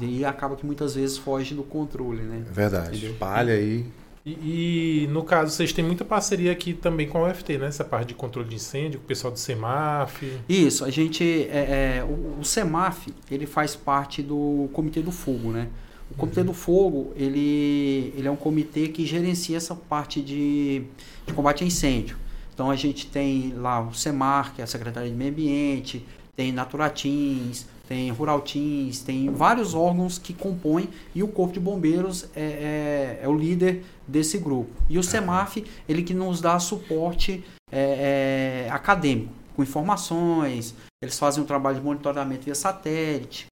[0.00, 2.44] E aí acaba que muitas vezes foge do controle, né?
[2.52, 2.98] Verdade.
[2.98, 3.16] Entendeu?
[3.18, 3.86] Palha aí.
[4.26, 7.66] E, e, no caso, vocês têm muita parceria aqui também com a UFT, né?
[7.66, 10.40] Essa parte de controle de incêndio, com o pessoal do CEMAF.
[10.48, 11.46] Isso, a gente.
[11.50, 15.68] É, é, o, o CEMAF, ele faz parte do Comitê do Fogo, né?
[16.14, 20.82] O Comitê do Fogo, ele, ele é um comitê que gerencia essa parte de,
[21.26, 22.16] de combate a incêndio.
[22.54, 26.52] Então a gente tem lá o CEMAR, que é a Secretaria de Meio Ambiente, tem
[26.52, 33.20] Naturatins, tem Ruraltins, tem vários órgãos que compõem e o Corpo de Bombeiros é, é,
[33.22, 34.70] é o líder desse grupo.
[34.88, 40.74] E o CEMAF, ele que nos dá suporte é, é, acadêmico, com informações,
[41.04, 43.46] eles fazem um trabalho de monitoramento via satélite.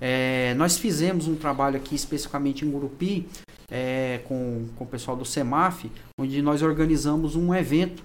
[0.00, 3.28] É, nós fizemos um trabalho aqui especificamente em Gurupi,
[3.70, 8.02] é, com, com o pessoal do CEMAF, onde nós organizamos um evento,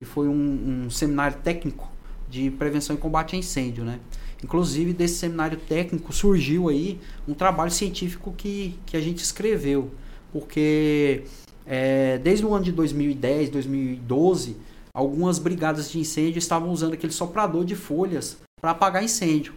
[0.00, 1.90] que foi um, um seminário técnico
[2.28, 3.98] de prevenção e combate a incêndio, né?
[4.44, 9.90] Inclusive, desse seminário técnico surgiu aí um trabalho científico que, que a gente escreveu,
[10.30, 11.24] porque
[11.64, 14.56] é, desde o ano de 2010, 2012,
[14.96, 19.52] algumas brigadas de incêndio estavam usando aquele soprador de folhas para apagar incêndio.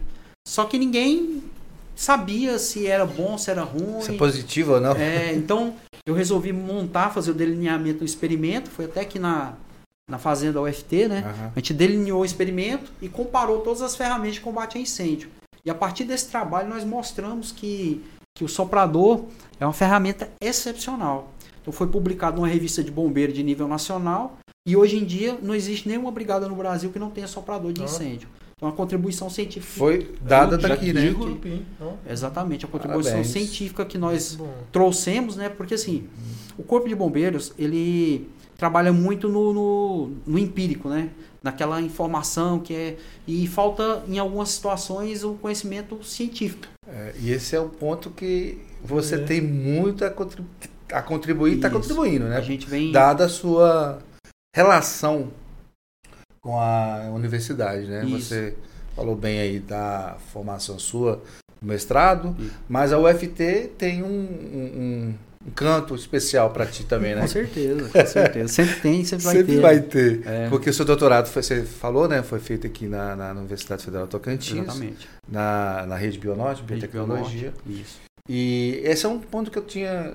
[0.45, 1.41] Só que ninguém
[1.95, 4.01] sabia se era bom, se era ruim.
[4.01, 4.91] Se é positivo ou não?
[4.91, 5.75] É, então
[6.05, 8.69] eu resolvi montar, fazer o delineamento do experimento.
[8.69, 9.53] Foi até aqui na,
[10.09, 11.23] na fazenda UFT, né?
[11.25, 11.51] Aham.
[11.55, 15.29] A gente delineou o experimento e comparou todas as ferramentas de combate a incêndio.
[15.63, 18.03] E a partir desse trabalho nós mostramos que,
[18.35, 19.23] que o soprador
[19.57, 21.31] é uma ferramenta excepcional.
[21.61, 24.37] Então foi publicado numa revista de bombeiro de nível nacional
[24.69, 27.81] e hoje em dia não existe nenhuma brigada no Brasil que não tenha soprador de
[27.81, 28.27] incêndio.
[28.55, 31.15] Então a contribuição científica Foi dada daqui, né?
[31.79, 31.93] ó.
[32.09, 33.31] Exatamente, a contribuição Parabéns.
[33.31, 34.37] científica que nós
[34.71, 35.47] trouxemos, né?
[35.47, 36.07] Porque assim,
[36.57, 38.27] o Corpo de Bombeiros, ele
[38.57, 41.09] trabalha muito no, no, no empírico, né?
[41.41, 42.97] Naquela informação que é.
[43.25, 46.67] E falta, em algumas situações, o conhecimento científico.
[46.85, 49.19] É, e esse é o ponto que você É.
[49.19, 50.47] tem muito a, contribu
[50.91, 51.77] a contribuir e está Isso.
[51.77, 52.35] contribuindo, né?
[52.35, 52.91] A gente vem.
[52.91, 53.99] Dada a sua
[54.55, 55.31] relação
[56.41, 58.05] com a universidade, né?
[58.05, 58.19] Isso.
[58.29, 58.55] Você
[58.95, 61.21] falou bem aí da formação sua
[61.61, 62.53] mestrado, Isso.
[62.69, 67.21] mas a UFT tem um, um- um canto especial para ti também, né?
[67.21, 68.47] Com certeza, com certeza.
[68.53, 69.61] Sempre tem, sempre vai Sempre ter.
[69.61, 70.21] vai ter.
[70.27, 70.49] É.
[70.49, 72.23] Porque o seu doutorado, foi, você falou, né?
[72.23, 75.07] Foi feito aqui na, na Universidade Federal Tocantins, Exatamente.
[75.27, 77.53] na, na Rede Bionorte, Rede Biotecnologia.
[77.65, 77.99] Bionorte, Isso.
[78.27, 80.13] E esse é um ponto que eu tinha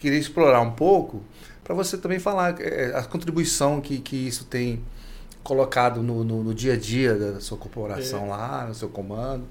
[0.00, 1.22] queria explorar um pouco
[1.64, 4.84] para você também falar é, a contribuição que, que isso tem
[5.42, 9.44] colocado no, no, no dia a dia da sua corporação lá, no seu comando.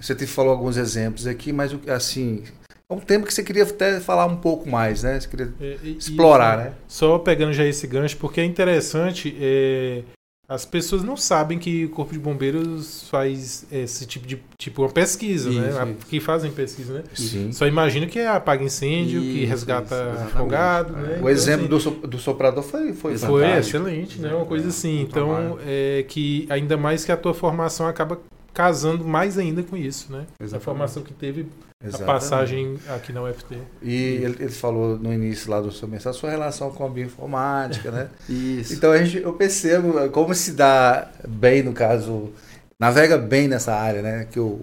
[0.00, 2.42] Você te falou alguns exemplos aqui, mas assim
[2.90, 5.18] é um tema que você queria até falar um pouco mais, né?
[5.18, 6.72] Você queria É, e- explorar, e- né?
[6.86, 10.02] Só pegando já esse gancho, porque é interessante, é,
[10.48, 14.90] as pessoas não sabem que o Corpo de Bombeiros faz esse tipo de tipo uma
[14.90, 15.68] pesquisa, né?
[15.70, 15.96] Isso, A- isso.
[16.08, 17.04] Que fazem pesquisa, né?
[17.14, 17.50] Sim.
[17.52, 20.34] Só imagina que é apaga incêndio, que Isso, resgata isso, exatamente.
[20.34, 21.00] afogado, É.
[21.00, 21.08] né?
[21.08, 24.34] O Então, exemplo assim, do, do soprador foi foi Foi excelente, né?
[24.34, 25.00] Uma coisa É, assim.
[25.00, 25.58] Então, trabalho.
[25.66, 28.20] é que ainda mais que a tua formação acaba
[28.52, 30.26] casando mais ainda com isso, né?
[30.38, 30.64] A Exatamente.
[30.64, 31.46] formação que teve
[31.84, 32.06] a Exatamente.
[32.06, 33.58] passagem aqui na UFT.
[33.82, 36.88] E ele, ele falou no início lá do seu mensagem a sua relação com a
[36.88, 38.08] bioinformática, né?
[38.28, 38.72] Isso.
[38.74, 42.32] Então a gente, eu percebo como se dá bem, no caso,
[42.80, 44.26] navega bem nessa área, né?
[44.30, 44.60] Que o,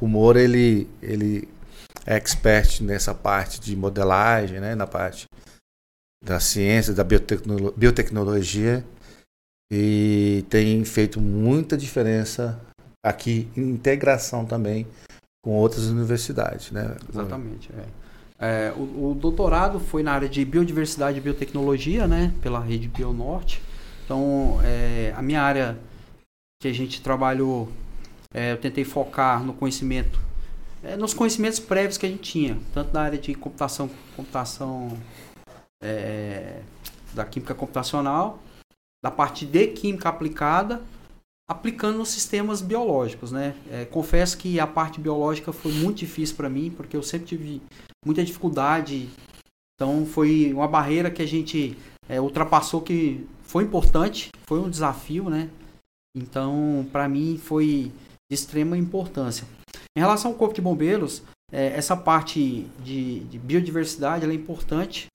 [0.00, 1.48] o Moro, ele, ele
[2.06, 4.74] é expert nessa parte de modelagem, né?
[4.74, 5.26] Na parte
[6.24, 8.84] da ciência, da biotecnolo- biotecnologia
[9.70, 12.60] e tem feito muita diferença
[13.04, 14.86] aqui em integração também
[15.46, 16.96] com outras universidades, né?
[17.08, 17.70] Exatamente.
[17.72, 17.84] É.
[18.36, 23.62] É, o, o doutorado foi na área de biodiversidade e biotecnologia, né, pela rede Bionorte.
[24.04, 25.78] Então, é, a minha área
[26.60, 27.70] que a gente trabalhou,
[28.34, 30.18] é, eu tentei focar no conhecimento,
[30.82, 34.98] é, nos conhecimentos prévios que a gente tinha, tanto na área de computação, computação
[35.80, 36.58] é,
[37.14, 38.42] da química computacional,
[39.00, 40.82] da parte de química aplicada,
[41.48, 43.54] aplicando nos sistemas biológicos, né?
[43.70, 47.62] É, confesso que a parte biológica foi muito difícil para mim, porque eu sempre tive
[48.04, 49.08] muita dificuldade.
[49.74, 51.76] Então foi uma barreira que a gente
[52.08, 55.50] é, ultrapassou que foi importante, foi um desafio, né?
[56.16, 57.92] Então, para mim, foi
[58.30, 59.46] de extrema importância.
[59.96, 65.06] Em relação ao Corpo de Bombeiros, é, essa parte de, de biodiversidade é importante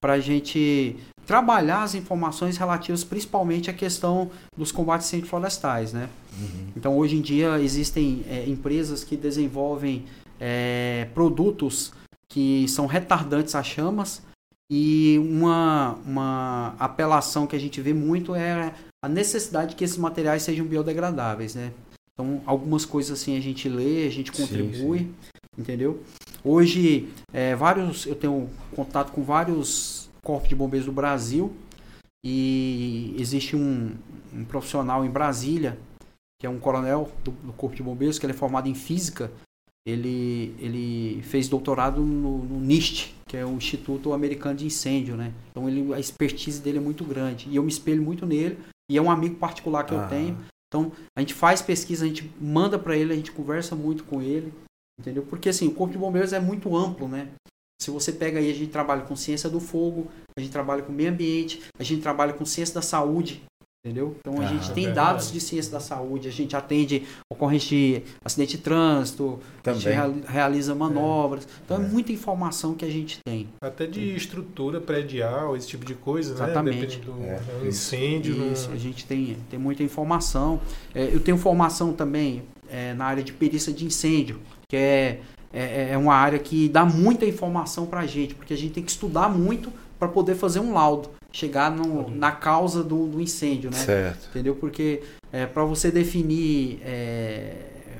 [0.00, 5.92] para a gente trabalhar as informações relativas principalmente à questão dos combates florestais.
[5.92, 6.08] Né?
[6.40, 6.68] Uhum.
[6.76, 10.04] Então, hoje em dia, existem é, empresas que desenvolvem
[10.40, 11.92] é, produtos
[12.28, 14.22] que são retardantes a chamas
[14.70, 19.96] e uma, uma apelação que a gente vê muito é a necessidade de que esses
[19.96, 21.72] materiais sejam biodegradáveis, né?
[22.12, 25.60] Então, algumas coisas assim a gente lê, a gente contribui, sim, sim.
[25.60, 26.02] entendeu?
[26.42, 31.54] Hoje, é, vários, eu tenho contato com vários corpos de bombeiros do Brasil
[32.24, 33.94] e existe um,
[34.34, 35.78] um profissional em Brasília,
[36.40, 39.30] que é um coronel do, do Corpo de Bombeiros, que ele é formado em Física,
[39.86, 45.32] ele, ele fez doutorado no, no, NIST, que é o Instituto Americano de Incêndio, né?
[45.52, 47.48] Então ele, a expertise dele é muito grande.
[47.48, 48.58] E eu me espelho muito nele,
[48.90, 49.98] e é um amigo particular que ah.
[49.98, 50.38] eu tenho.
[50.66, 54.20] Então a gente faz pesquisa, a gente manda para ele, a gente conversa muito com
[54.20, 54.52] ele,
[54.98, 55.22] entendeu?
[55.22, 57.28] Porque assim, o Corpo de Bombeiros é muito amplo, né?
[57.80, 60.92] Se você pega aí, a gente trabalha com ciência do fogo, a gente trabalha com
[60.92, 63.42] meio ambiente, a gente trabalha com ciência da saúde,
[63.86, 64.16] Entendeu?
[64.18, 68.02] Então a ah, gente tem dados de ciência da saúde, a gente atende ocorrência de
[68.24, 69.96] acidente de trânsito, Também.
[69.96, 71.44] a gente realiza manobras.
[71.44, 71.48] É.
[71.64, 71.84] Então é.
[71.84, 71.88] é.
[71.88, 73.46] muita informação que a gente tem.
[73.60, 76.34] Até de estrutura predial, esse tipo de coisa, né?
[76.34, 76.98] Exatamente.
[76.98, 77.04] né?
[77.04, 77.68] do é.
[77.68, 78.52] incêndio.
[78.52, 78.74] Isso, no...
[78.74, 80.60] a gente tem, tem muita informação.
[80.92, 85.20] É, eu tenho formação também é, na área de perícia de incêndio, que é,
[85.52, 88.82] é, é uma área que dá muita informação para a gente, porque a gente tem
[88.82, 93.70] que estudar muito para poder fazer um laudo chegar no, na causa do, do, incêndio,
[93.70, 93.76] né?
[93.76, 94.28] Certo.
[94.30, 94.54] Entendeu?
[94.54, 97.52] Porque é, para você definir é,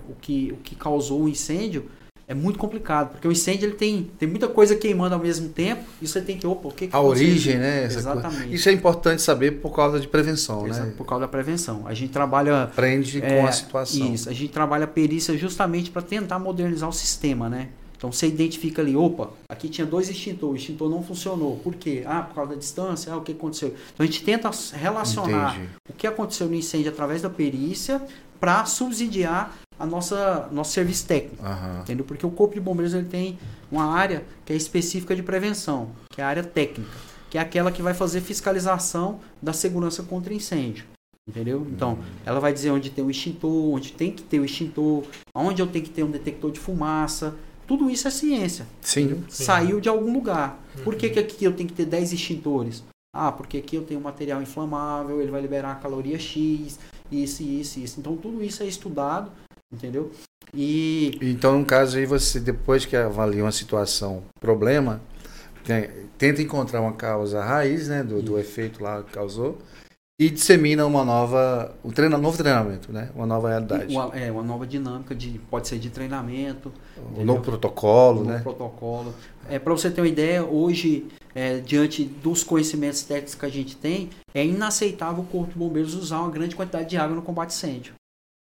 [0.09, 1.91] o, que, o que causou o incêndio
[2.29, 5.85] é muito complicado, porque o incêndio ele tem, tem muita coisa queimando ao mesmo tempo,
[6.03, 7.85] e você tem que, opa, o que, que A origem, né?
[7.85, 8.39] Exatamente.
[8.39, 8.55] Coisa.
[8.55, 10.95] Isso é importante saber por causa de prevenção, Exato, né?
[10.97, 11.87] Por causa da prevenção.
[11.87, 12.65] A gente trabalha...
[12.65, 14.13] Aprende é, com a situação.
[14.13, 17.69] Isso, a gente trabalha perícia justamente para tentar modernizar o sistema, né?
[17.97, 21.57] Então você identifica ali, opa, aqui tinha dois extintores, o extintor não funcionou.
[21.57, 22.03] Por quê?
[22.07, 23.75] Ah, por causa da distância, ah, o que aconteceu?
[23.95, 25.71] Então a gente tenta relacionar Entendi.
[25.89, 28.03] o que aconteceu no incêndio através da perícia
[28.39, 31.45] para subsidiar a nossa nosso serviço técnico.
[31.45, 31.81] Uhum.
[31.81, 32.05] Entendeu?
[32.05, 33.39] Porque o Corpo de Bombeiros ele tem
[33.71, 36.91] uma área que é específica de prevenção, que é a área técnica,
[37.31, 40.85] que é aquela que vai fazer fiscalização da segurança contra incêndio.
[41.29, 41.67] Entendeu?
[41.69, 42.05] Então, uhum.
[42.25, 45.03] ela vai dizer onde tem o extintor, onde tem que ter o extintor,
[45.35, 47.35] onde eu tenho que ter um detector de fumaça,
[47.67, 48.65] tudo isso é ciência.
[48.81, 49.25] Sim.
[49.29, 50.63] Saiu de algum lugar.
[50.79, 50.85] Uhum.
[50.85, 52.85] Por que, que aqui eu tenho que ter 10 extintores?
[53.13, 56.79] Ah, porque aqui eu tenho um material inflamável, ele vai liberar a caloria X,
[57.11, 57.99] isso, isso, isso.
[57.99, 59.33] Então tudo isso é estudado,
[59.73, 60.11] entendeu?
[60.55, 65.01] E então no caso aí você depois que avalia uma situação, problema,
[66.17, 69.59] tenta encontrar uma causa raiz, né, do, do efeito lá que causou
[70.19, 73.11] e dissemina uma nova, um treino, novo treinamento, né?
[73.15, 73.95] Uma nova realidade.
[73.95, 76.73] Uma, é, uma nova dinâmica de pode ser de treinamento,
[77.15, 78.33] um novo protocolo, um né?
[78.33, 79.15] Novo protocolo.
[79.49, 83.77] É para você ter uma ideia, hoje é, diante dos conhecimentos técnicos que a gente
[83.77, 87.51] tem, é inaceitável o corpo de bombeiros usar uma grande quantidade de água no combate
[87.51, 87.93] incêndio.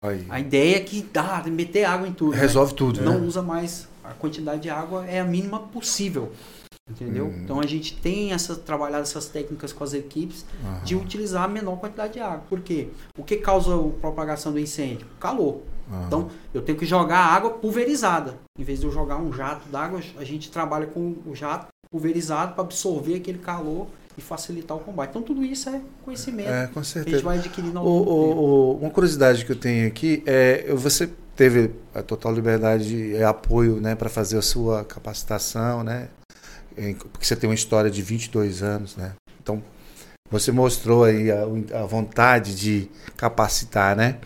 [0.01, 0.25] Aí.
[0.29, 2.31] A ideia é que dá, meter água em tudo.
[2.31, 2.77] Resolve né?
[2.77, 3.01] tudo.
[3.01, 3.27] Não né?
[3.27, 6.31] usa mais a quantidade de água é a mínima possível.
[6.89, 7.25] Entendeu?
[7.25, 7.41] Uhum.
[7.43, 10.83] Então a gente tem essa, trabalhado essas técnicas com as equipes uhum.
[10.83, 12.43] de utilizar a menor quantidade de água.
[12.49, 12.89] Por quê?
[13.17, 15.05] O que causa a propagação do incêndio?
[15.19, 15.61] Calor.
[15.91, 16.05] Uhum.
[16.07, 18.39] Então eu tenho que jogar água pulverizada.
[18.57, 22.53] Em vez de eu jogar um jato d'água, a gente trabalha com o jato pulverizado
[22.53, 23.87] para absorver aquele calor
[24.19, 25.09] e facilitar o combate.
[25.09, 27.05] Então tudo isso é conhecimento é, com certeza.
[27.05, 30.73] que a gente vai adquirindo ao o, o, Uma curiosidade que eu tenho aqui é
[30.75, 36.09] você teve a total liberdade e apoio né, para fazer a sua capacitação, né?
[37.11, 39.13] porque você tem uma história de 22 anos, né?
[39.41, 39.61] Então,
[40.31, 41.43] você mostrou aí a,
[41.81, 44.17] a vontade de capacitar, né?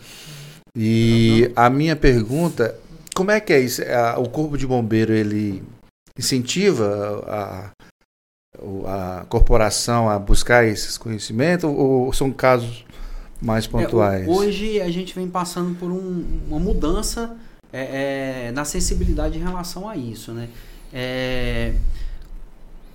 [0.75, 2.75] E a minha pergunta,
[3.15, 3.82] como é que é isso?
[4.17, 5.63] O corpo de bombeiro ele
[6.17, 7.71] incentiva a,
[8.85, 12.85] a corporação a buscar esses conhecimentos ou são casos
[13.41, 14.27] mais pontuais?
[14.27, 17.35] É, hoje a gente vem passando por um, uma mudança
[17.71, 20.47] é, é, na sensibilidade em relação a isso, né?
[20.93, 21.73] É,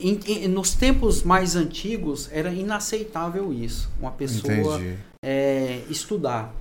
[0.00, 3.90] em, em, nos tempos mais antigos era inaceitável isso.
[4.00, 4.80] Uma pessoa
[5.24, 6.54] é, estudar.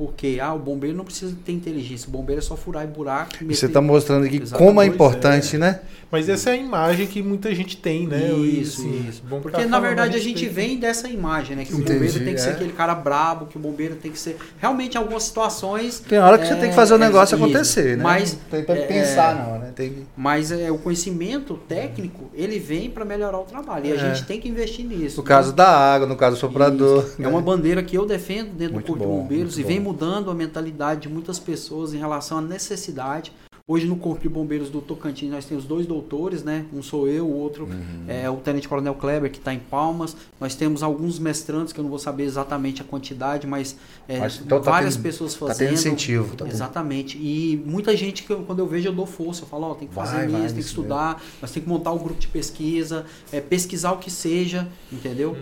[0.00, 3.32] Porque ah, o bombeiro não precisa ter inteligência, o bombeiro é só furar e buraco.
[3.42, 3.54] Meter...
[3.54, 4.66] Você está mostrando aqui Exatamente.
[4.66, 5.58] como é importante, é.
[5.58, 5.80] né?
[6.10, 8.32] Mas essa é a imagem que muita gente tem, né?
[8.32, 9.22] Isso, assim, isso.
[9.42, 11.64] Porque na verdade a, a gente vem dessa imagem, né?
[11.64, 12.42] Que Entendi, o bombeiro tem que é.
[12.42, 14.36] ser aquele cara brabo, que o bombeiro tem que ser.
[14.58, 16.00] Realmente, em algumas situações.
[16.00, 18.02] Tem hora que é, você tem que fazer o negócio acontecer, né?
[18.02, 18.36] Mas.
[18.50, 19.66] Tem que pensar, não, né?
[19.66, 19.72] né?
[19.76, 20.06] Tem...
[20.16, 23.86] Mas é, o conhecimento técnico, ele vem para melhorar o trabalho.
[23.86, 23.98] E a É.
[23.98, 25.18] gente tem que investir nisso.
[25.18, 25.28] No né?
[25.28, 27.04] caso da água, no caso do soprador.
[27.04, 27.22] Isso.
[27.22, 29.72] É uma bandeira que eu defendo dentro Muito do Corpo bom, de Bombeiros muito e
[29.72, 29.89] vem bom.
[29.90, 33.32] Mudando a mentalidade de muitas pessoas em relação à necessidade.
[33.70, 36.64] Hoje no Corpo de Bombeiros do Tocantins nós temos dois doutores, né?
[36.74, 38.04] Um sou eu, o outro Uhum.
[38.08, 40.16] é o Tenente Coronel Kleber, que está em Palmas.
[40.40, 43.76] Nós temos alguns mestrantes, que eu não vou saber exatamente a quantidade, mas,
[44.08, 45.68] é, Mas, então, tá várias tendo- pessoas Tá fazendo.
[45.68, 46.30] tendo incentivo.
[46.34, 47.16] Tá tendo- Exatamente.
[47.16, 49.44] E muita gente que eu- quando eu vejo eu dou força.
[49.44, 51.68] Eu falo, ó, tem que fazer Vai, isso, vai, tem que estudar, nós tem que
[51.68, 55.36] montar um grupo de pesquisa, é, pesquisar o que seja, entendeu?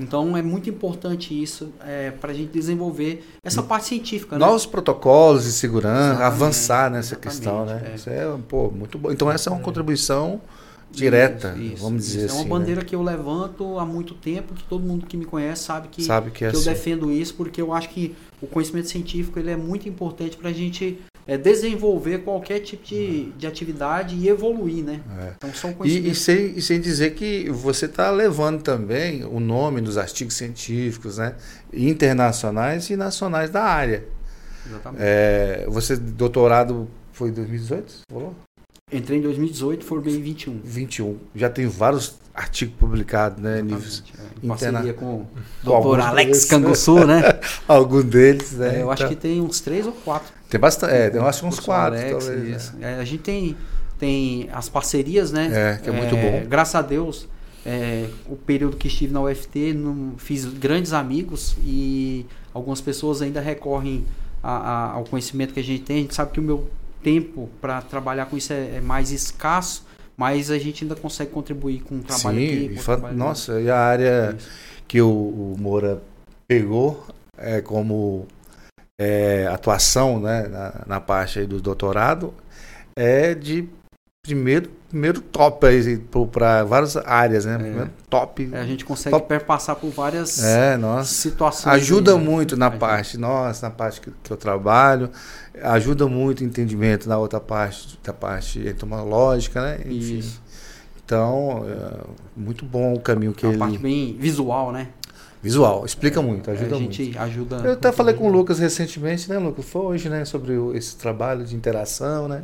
[0.00, 4.38] Então é muito importante isso é, para a gente desenvolver essa parte científica.
[4.38, 4.46] né?
[4.46, 7.73] Novos protocolos de segurança, Exatamente, avançar nessa exatamente, questão, né?
[7.84, 7.94] É.
[7.94, 9.10] Isso é, pô, muito bom.
[9.10, 10.40] Então essa é uma contribuição
[10.90, 12.12] direta, Isso, isso, vamos isso.
[12.16, 12.48] dizer É uma assim.
[12.48, 16.02] bandeira que eu levanto há muito tempo, que todo mundo que me conhece sabe que,
[16.02, 16.06] né?
[16.06, 16.70] Sabe que é que eu assim.
[16.70, 20.52] defendo isso, porque eu acho que o conhecimento científico ele é muito importante para a
[20.52, 25.00] gente é, desenvolver qualquer tipo de, de atividade e evoluir, né?
[25.18, 25.32] É.
[25.36, 29.80] Então são E, e, sem, e sem dizer que você está levando também o nome
[29.80, 31.34] dos artigos científicos, né?
[31.72, 34.04] Internacionais e nacionais da área.
[34.66, 35.02] Exatamente.
[35.02, 37.90] É, você, doutorado, foi em 2018?
[37.90, 38.34] Você falou?
[38.92, 40.60] Entrei em 2018, formei em 21.
[40.62, 41.16] 21.
[41.34, 43.62] Já tem vários artigos publicados, né?
[43.62, 44.22] Níveis, é.
[44.46, 45.26] Em interna- parceria com o
[45.62, 46.44] doutor alguns Alex.
[46.50, 47.22] Canguçu, né?
[47.66, 48.78] algum deles, né?
[48.78, 50.32] É, eu acho Então, que tem uns três ou quatro.
[50.50, 50.92] Tem bastante.
[50.92, 52.72] É, eu acho uns quatro, Alex, talvez.
[52.74, 52.92] né?
[52.92, 53.56] É, a gente tem,
[53.98, 55.48] tem as parcerias, né?
[55.52, 56.44] É, que é muito bom.
[56.48, 57.26] Graças a Deus,
[57.64, 63.40] é, o período que estive na UFT, não, fiz grandes amigos e algumas pessoas ainda
[63.40, 64.04] recorrem
[64.42, 65.96] a- a- ao conhecimento que a gente tem.
[65.96, 66.68] A gente sabe que o meu
[67.04, 69.86] tempo para trabalhar com isso é, é mais escasso,
[70.16, 72.64] mas a gente ainda consegue contribuir com o trabalho Sim, aqui.
[72.64, 74.48] e com o fa- trabalho nossa, e a área Isso.
[74.88, 76.02] que o, o Moura
[76.48, 78.26] pegou é, como
[79.00, 82.32] é, atuação né, na, na parte do doutorado
[82.96, 83.68] é de
[84.24, 85.66] primeiro, primeiro top
[86.32, 87.58] para várias áreas, né?
[87.58, 88.50] Primeiro top.
[88.52, 89.28] É, a gente consegue Top.
[89.28, 91.12] perpassar por várias É, nossa.
[91.12, 91.74] situações.
[91.74, 92.24] Ajuda aí, né?
[92.24, 92.78] muito na Ajuda.
[92.80, 95.10] parte, nossa, na parte que, que eu trabalho,
[95.62, 99.78] ajuda muito o entendimento na outra parte, da parte entomológica, né?
[99.84, 100.18] Enfim.
[100.18, 100.42] Isso.
[101.04, 102.00] Então, é,
[102.34, 103.58] muito bom o caminho que É uma ele.
[103.58, 104.88] parte bem visual, né?
[105.42, 106.94] Visual, explica muito, ajuda a muito.
[106.94, 107.56] gente ajuda.
[107.56, 109.66] Eu até falei com o Lucas recentemente, né, Lucas?
[109.66, 112.42] Foi hoje, né, sobre esse trabalho de interação, né?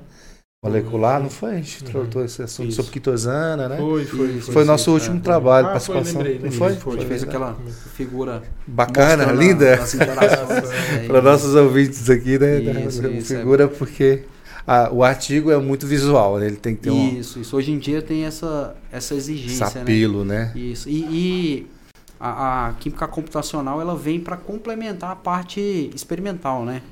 [0.70, 1.52] Molecular, não foi?
[1.52, 1.90] A gente Uhum.
[1.90, 2.76] tratou esse assunto Isso.
[2.76, 3.78] sobre quitosana, né?
[3.78, 4.40] Foi, foi.
[4.42, 5.20] Foi sim, nosso é, último é.
[5.20, 6.20] trabalho, Ah, foi, participação.
[6.20, 6.74] lembrei, não foi?
[6.76, 6.92] foi.
[6.92, 7.28] A gente fez né?
[7.28, 7.56] aquela
[7.94, 9.72] figura Bacana, linda.
[9.74, 10.02] interações.
[11.00, 12.60] É, Para nossos ouvintes aqui, né?
[12.60, 14.24] Isso, da- isso, figura porque
[14.66, 16.48] a- o artigo é muito visual, né?
[16.48, 17.56] Ele tem que ter um Isso, isso.
[17.56, 19.80] Hoje em dia tem essa, essa exigência, esse né?
[19.80, 20.52] apelo, né?
[20.54, 20.90] Isso.
[20.90, 21.66] E, e
[22.20, 26.82] a, a química computacional ela vem para complementar a parte experimental, né?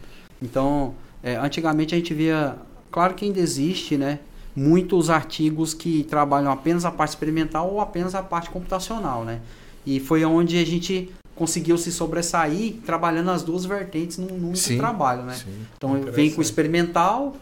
[0.40, 2.56] Então, é, antigamente a gente via,
[2.90, 4.18] claro que ainda existe, né?
[4.54, 9.40] Muitos artigos que trabalham apenas a parte experimental ou apenas a parte computacional, né?
[9.86, 14.76] E foi onde a gente conseguiu se sobressair trabalhando as duas vertentes num, único Sim.
[14.78, 15.34] trabalho, né?
[15.34, 15.66] Sim.
[15.76, 17.36] Então vem com o experimental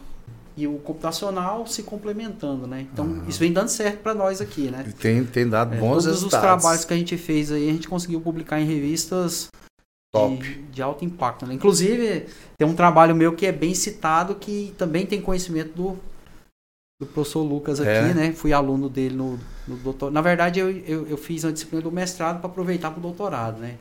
[0.55, 2.87] e o computacional se complementando, né?
[2.93, 3.25] Então Aham.
[3.29, 4.85] isso vem dando certo para nós aqui, né?
[4.87, 6.63] E Tem, tem dado É, bons todos os resultados.
[6.63, 9.49] trabalhos que a gente fez aí, a gente conseguiu publicar em revistas.
[10.37, 11.47] De, de alto impacto.
[11.47, 11.55] Né?
[11.55, 12.27] Inclusive,
[12.59, 15.97] tem um trabalho meu que é bem citado, que também tem conhecimento do,
[17.01, 18.15] do professor Lucas aqui, É.
[18.15, 18.33] né?
[18.33, 20.15] Fui aluno dele no, no doutorado.
[20.15, 23.59] Na verdade, eu, eu, eu fiz uma disciplina do mestrado para aproveitar para o doutorado,
[23.59, 23.77] né?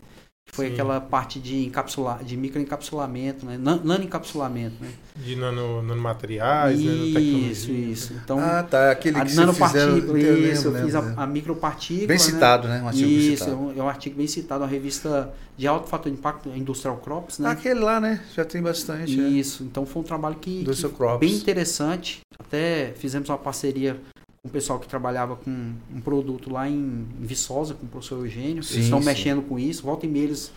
[0.52, 0.74] Foi Sim.
[0.74, 3.58] aquela parte de encapsular, de microencapsulamento, né?
[3.58, 4.90] Nan- Nanoencapsulamento, né?
[5.18, 7.52] De nano, nanomateriais, nanotecnologia.
[7.52, 8.14] Isso, isso.
[8.24, 8.92] Então, ah, tá.
[8.92, 9.92] Aquele a que vocês fizeram.
[9.96, 11.20] nanopartícula, eu lembro, isso, eu fiz a, lembro.
[11.22, 12.08] a micropartícula.
[12.08, 12.24] Bem né?
[12.24, 12.82] citado, né?
[12.82, 13.58] Um artigo bem Isso, é citado.
[13.62, 17.40] um, é um artigo bem citado, uma revista de alto fator de impacto, Industrial Crops,
[17.40, 17.50] né?
[17.50, 18.24] Aquele lá, né?
[18.34, 19.20] Já tem bastante.
[19.20, 19.24] é.
[19.28, 22.22] Isso, então foi um trabalho que, que bem interessante.
[22.40, 24.00] Até fizemos uma parceria
[24.46, 28.62] o pessoal que trabalhava com um produto lá em, em Viçosa, com o professor Eugênio.
[28.62, 29.06] Sim, eles estão sim.
[29.06, 30.52] mexendo com isso, volta e meia eles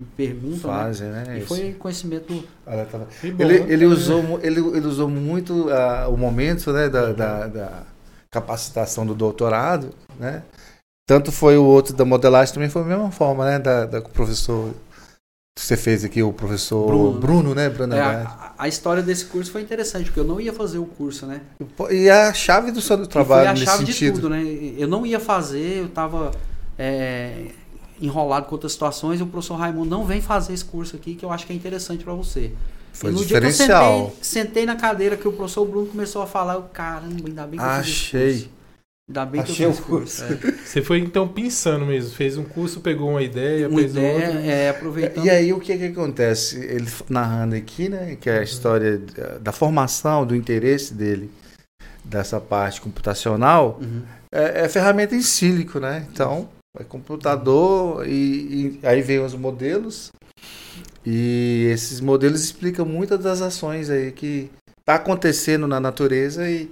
[0.00, 0.82] me perguntam, né?
[0.84, 1.24] Fazem, né?
[1.28, 1.48] E Isso.
[1.48, 3.72] foi conhecimento Olha, tá- Que bom, Ele, né?
[3.72, 7.82] ele, usou, ele, ele usou muito ah, o momento né, da, da, da
[8.32, 10.42] capacitação do doutorado, né?
[11.06, 13.58] Tanto foi o outro da modelagem, também foi a mesma forma, né?
[13.58, 14.74] Da, da o professor
[15.64, 17.20] você fez aqui, o professor Bruno.
[17.20, 17.68] Bruno, né?
[17.68, 20.84] Bruno É, a, a história desse curso foi interessante, porque eu não ia fazer o
[20.84, 21.40] curso, né?
[21.90, 24.14] E a chave do seu trabalho foi a nesse chave sentido.
[24.14, 24.42] de tudo, né?
[24.76, 26.32] Eu não ia fazer, eu estava
[28.00, 31.24] enrolado com outras situações e o professor Raimundo não vem fazer esse curso aqui que
[31.24, 32.52] eu acho que é interessante para você.
[32.92, 33.68] Foi e no diferencial.
[33.68, 36.62] dia que eu sentei, sentei na cadeira que o professor Bruno começou a falar, eu,
[36.62, 38.50] caramba, ainda bem que eu Achei.
[39.06, 39.08] Curso.
[39.08, 40.24] Ainda bem Achei que eu o fiz esse curso.
[40.24, 40.52] É.
[40.64, 44.40] Você foi então pensando mesmo, fez um curso, pegou uma ideia, Uma fez ideia, outra.
[44.42, 45.24] é, aproveitando.
[45.26, 46.56] E aí o que que acontece?
[46.58, 51.30] Ele narrando aqui, né, que é a história da- da formação, do interesse dele
[52.04, 54.02] dessa parte computacional, Uhum.
[54.32, 56.06] é, é ferramenta em sílico, né?
[56.12, 60.10] Então, é computador e, e aí vem os modelos.
[61.06, 64.50] E esses modelos explicam muitas das ações aí que
[64.84, 66.70] tá acontecendo na natureza e,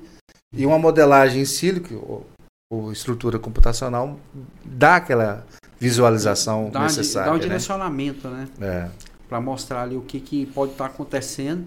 [0.54, 2.24] e uma modelagem em sílico
[2.72, 4.18] ou, ou estrutura computacional
[4.64, 5.46] dá aquela
[5.78, 7.42] visualização Dá, necessária, dá um né?
[7.42, 8.48] direcionamento, né?
[8.60, 8.88] É.
[9.28, 11.66] Para mostrar ali o que, que pode estar acontecendo.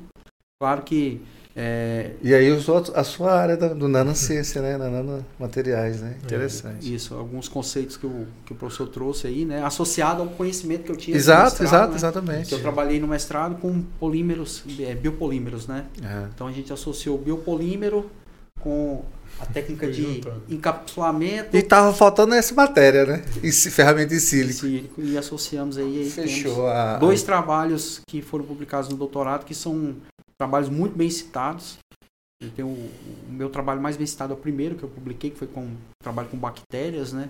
[0.62, 1.22] Claro que
[1.58, 4.78] é, E aí os outros, a sua área da- do nanociência, né?
[4.78, 6.18] Na nanomateriais, né?
[6.22, 6.94] Interessante.
[6.94, 9.64] isso, alguns conceitos que o, que o professor trouxe aí, né?
[9.64, 11.16] Associado ao conhecimento que eu tinha.
[11.16, 11.96] Exato, mestrado, exato, né?
[11.96, 12.50] exatamente.
[12.50, 15.86] Que eu trabalhei no mestrado com polímeros, é, biopolímeros, né?
[16.04, 16.28] É.
[16.36, 18.10] Então a gente associou o biopolímero
[18.60, 19.04] com
[19.40, 20.44] a técnica de juntando.
[20.50, 23.26] encapsulamento E tava faltando essa matéria, né?
[23.44, 24.60] Em si- ferramenta em sílico.
[24.62, 26.98] sílico, e associamos aí, aí Fechou a.
[26.98, 29.96] dois trabalhos que foram publicados no doutorado que são
[30.38, 31.78] trabalhos muito bem citados.
[32.42, 32.92] Eu tenho o,
[33.30, 35.70] o meu trabalho mais bem citado é o primeiro que eu publiquei, que foi com
[36.02, 37.30] trabalho com bactérias, né?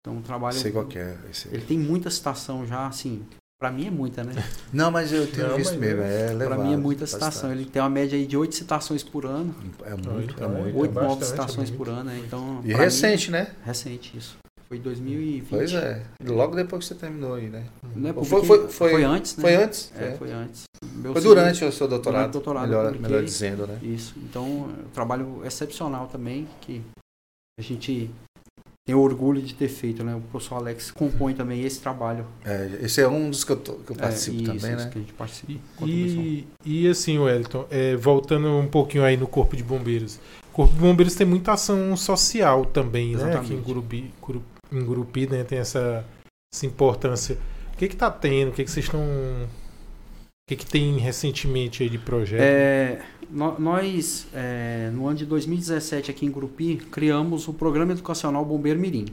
[0.00, 1.16] Então um trabalho Sei qual que é.
[1.30, 3.26] esse ele tem muita citação já, assim,
[3.60, 4.32] Pra mim é muita, né?
[4.72, 6.00] Não, mas eu tenho Não, visto mesmo.
[6.02, 7.28] É Pra elevado, mim é muita citação.
[7.28, 7.52] bastante.
[7.60, 9.52] Ele tem uma média aí de oito citações por ano.
[9.84, 10.72] É muito, Então, é muito.
[10.72, 12.22] Tem Oito, nove bastante, citações é por ano, né?
[12.24, 12.60] Então.
[12.64, 13.48] E pra mim, recente, né?
[13.64, 14.36] recente isso.
[14.68, 15.48] Foi 2020.
[15.48, 16.04] Pois é.
[16.24, 17.64] Logo depois que você terminou aí, né?
[17.96, 19.42] Não é Foi- porque- foi- foi- antes, né?
[19.42, 19.92] Foi antes?
[19.96, 20.10] É, É.
[20.16, 20.62] foi antes.
[20.94, 22.20] Meu Foi segundo- durante o seu doutorado.
[22.20, 23.78] durante o doutorado melhor, melhor dizendo, né?
[23.82, 24.14] Isso.
[24.18, 26.82] Então, é um trabalho excepcional também, que
[27.58, 28.08] a gente
[28.88, 30.14] tem orgulho de ter feito, né?
[30.14, 32.24] O professor Alex compõe também esse trabalho.
[32.42, 34.84] É, esse é um dos que eu, tô- que eu É, participo isso, também, isso
[34.84, 34.90] né?
[34.90, 35.60] que a gente participa.
[35.76, 36.22] contribuição.
[36.22, 40.18] E, e assim, Wellington, é, voltando um pouquinho aí no Corpo de Bombeiros.
[40.50, 43.24] O Corpo de Bombeiros tem muita ação social também, né?
[43.24, 43.62] Aqui em Exatamente.
[43.66, 45.44] Gurupi, Guru- em Gurupi né?
[45.44, 46.02] tem essa,
[46.54, 47.36] essa importância.
[47.74, 48.48] O que que tá tendo?
[48.48, 49.02] O que que vocês estão...
[50.48, 52.40] Que que tem recentemente aí de projeto?
[52.40, 58.42] É, nó- nós, é, no ano de 2017, aqui em Grupi, criamos o Programa Educacional
[58.46, 59.04] Bombeiro Mirim.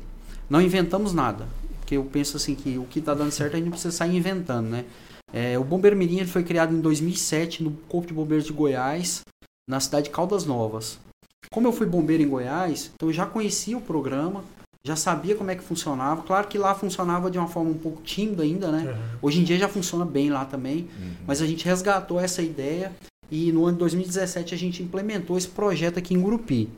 [0.50, 1.46] Não inventamos nada,
[1.82, 4.16] porque eu penso assim que o que está dando certo a gente não precisa sair
[4.16, 4.86] inventando, né?
[5.34, 9.22] É, o Bombeiro Mirim ele foi criado em 2007 no Corpo de Bombeiros de Goiás,
[9.70, 10.98] na cidade de Caldas Novas.
[11.52, 14.44] Como eu fui bombeiro em Goiás, então eu já conhecia o programa,
[14.86, 16.22] já sabia como é que funcionava.
[16.22, 18.88] Claro que lá funcionava de uma forma um pouco tímida ainda, né?
[18.88, 19.00] Aham.
[19.20, 20.88] Hoje em dia já funciona bem lá também.
[21.26, 22.92] Mas a gente resgatou essa ideia
[23.32, 26.70] e no ano de 2017 a gente implementou esse projeto aqui em Gurupi.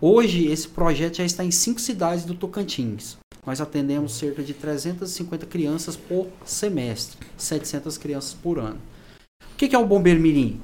[0.00, 3.18] Hoje esse projeto já está em cinco cidades do Tocantins.
[3.46, 8.78] Nós atendemos cerca de 350 crianças por semestre, 700 crianças por ano.
[9.52, 10.58] O que é o Bombeiro Mirim?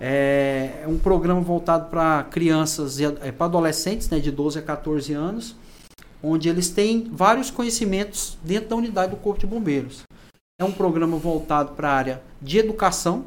[0.00, 4.62] É é um programa voltado para crianças, e é, para adolescentes né, de 12 a
[4.62, 5.54] 14 anos,
[6.22, 10.02] onde eles têm vários conhecimentos dentro da unidade do Corpo de Bombeiros.
[10.60, 13.24] É um programa voltado para a área de educação,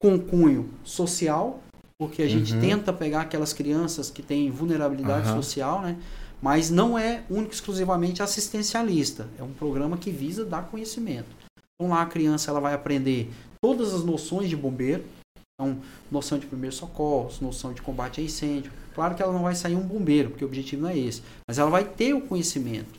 [0.00, 1.60] com cunho social,
[1.98, 2.60] porque a gente Uhum.
[2.60, 5.42] tenta pegar aquelas crianças que têm vulnerabilidade Aham.
[5.42, 5.96] social, né?
[6.40, 9.26] mas não é único e exclusivamente assistencialista.
[9.38, 11.28] É um programa que visa dar conhecimento.
[11.74, 13.30] Então lá a criança ela vai aprender
[13.62, 15.02] todas as noções de bombeiro,
[15.54, 15.78] então
[16.10, 18.70] noção de primeiros socorros, noção de combate a incêndio.
[18.96, 21.58] Claro que ela não vai sair um bombeiro, porque o objetivo não é esse, mas
[21.58, 22.98] ela vai ter o conhecimento.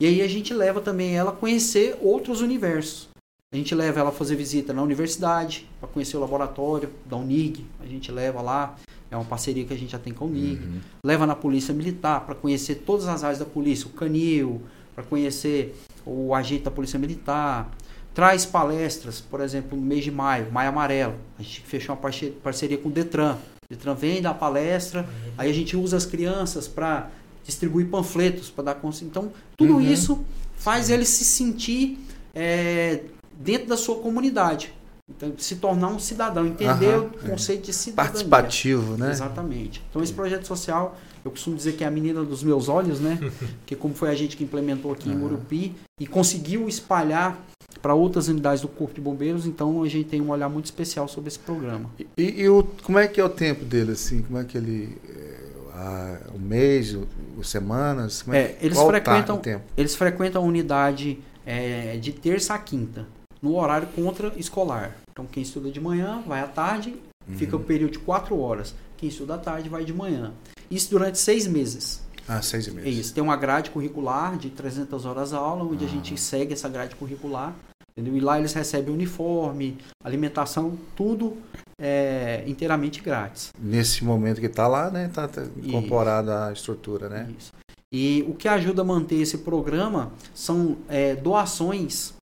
[0.00, 3.08] E aí a gente leva também ela a conhecer outros universos.
[3.54, 7.64] A gente leva ela a fazer visita na universidade, para conhecer o laboratório da UNIG.
[7.80, 8.74] A gente leva lá,
[9.08, 10.64] é uma parceria que a gente já tem com a UNIG.
[10.64, 10.80] Uhum.
[11.04, 14.60] Leva na polícia militar para conhecer todas as áreas da polícia, o canil,
[14.96, 17.70] para conhecer o agente da polícia militar.
[18.12, 21.14] Traz palestras, por exemplo, no mês de maio, Maio Amarelo.
[21.38, 22.10] A gente fechou uma
[22.42, 23.38] parceria com o Detran.
[23.70, 27.10] Detran vem dar palestra, aí a gente usa as crianças para
[27.44, 29.06] distribuir panfletos, para dar consciência.
[29.10, 29.80] Então, tudo Uhum.
[29.80, 30.24] isso
[30.56, 31.98] faz ele se sentir
[32.34, 33.00] é,
[33.38, 34.72] dentro da sua comunidade.
[35.08, 38.10] Então, se tornar um cidadão, entender Aham, o conceito de cidadania.
[38.10, 39.10] Participativo, né?
[39.10, 39.80] Exatamente.
[39.88, 43.16] Então esse projeto social, eu costumo dizer que é a menina dos meus olhos, né?
[43.64, 45.14] que como foi a gente que implementou aqui em.
[45.14, 47.38] Murupi e conseguiu espalhar
[47.82, 51.06] para outras unidades do Corpo de Bombeiros, então a gente tem um olhar muito especial
[51.08, 51.90] sobre esse programa.
[52.16, 54.22] E, e o, como é que é o tempo dele, assim?
[54.22, 54.96] Como é que ele...
[55.08, 55.36] é,
[55.74, 58.22] a- o mês, o semanas?
[58.22, 59.64] Como É, eles qual tá frequentam- o tempo?
[59.76, 63.06] Eles frequentam a unidade é, de terça a quinta,
[63.42, 64.96] no horário contra escolar.
[65.12, 66.96] Então quem estuda de manhã vai à tarde,
[67.36, 68.74] fica o período de quatro horas.
[68.96, 70.32] Quem estuda à tarde vai de manhã.
[70.70, 72.00] Isso durante seis meses.
[72.28, 72.98] Ah, seis e É meses.
[72.98, 73.14] isso.
[73.14, 77.54] Tem uma grade curricular de 300 horas aula, onde a gente segue essa grade curricular.
[77.96, 78.16] Entendeu?
[78.16, 81.36] E lá eles recebem uniforme, alimentação, tudo
[81.80, 83.50] é, inteiramente grátis.
[83.58, 85.06] Nesse momento que está lá, né?
[85.06, 85.28] Está
[85.62, 87.32] incorporada à estrutura, né?
[87.38, 87.52] Isso.
[87.90, 92.12] E o que ajuda a manter esse programa são é, doações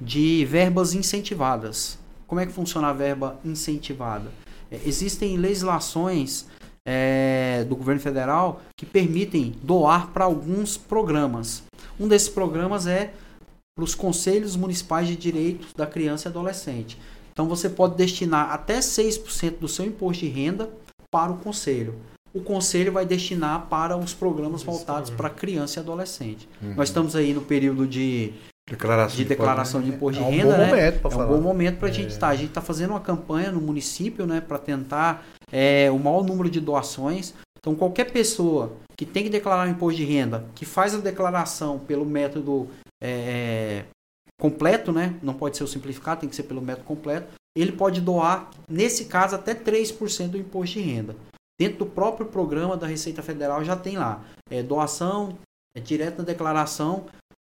[0.00, 1.98] de verbas incentivadas.
[2.26, 4.30] Como é que funciona a verba incentivada?
[4.70, 6.46] É, existem legislações
[6.86, 11.62] é, do governo federal que permitem doar para alguns programas.
[11.98, 13.12] Um desses programas é
[13.76, 16.98] para os conselhos municipais de direitos da criança e adolescente.
[17.32, 20.68] Então você pode destinar até 6% do seu imposto de renda
[21.10, 21.94] para o conselho.
[22.32, 26.48] O conselho vai destinar para os programas voltados para criança e adolescente.
[26.62, 26.74] Uhum.
[26.74, 28.34] Nós estamos aí no período de
[28.70, 30.66] Declaração de declaração de imposto é de um renda, bom né?
[30.66, 31.26] momento para é um falar.
[31.26, 32.28] bom momento para a gente estar.
[32.28, 36.50] A gente está fazendo uma campanha no município, né, para tentar é, o maior número
[36.50, 37.34] de doações.
[37.58, 41.78] Então, qualquer pessoa que tem que declarar o imposto de renda, que faz a declaração
[41.78, 42.68] pelo método
[43.02, 43.84] é,
[44.40, 45.18] completo, né?
[45.22, 47.28] Não pode ser o simplificado, tem que ser pelo método completo.
[47.56, 51.16] Ele pode doar, nesse caso, até 3% do imposto de renda.
[51.60, 54.24] Dentro do próprio programa da Receita Federal já tem lá.
[54.48, 55.36] É, doação,
[55.76, 57.06] é direto na declaração,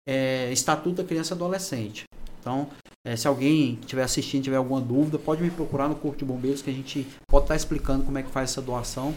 [0.07, 2.03] é, Estatuto da Criança e Adolescente.
[2.49, 2.67] Então,
[3.05, 6.61] é, se alguém estiver assistindo, tiver alguma dúvida, pode me procurar no Corpo de Bombeiros
[6.63, 9.13] que a gente pode estar explicando como é que faz essa doação.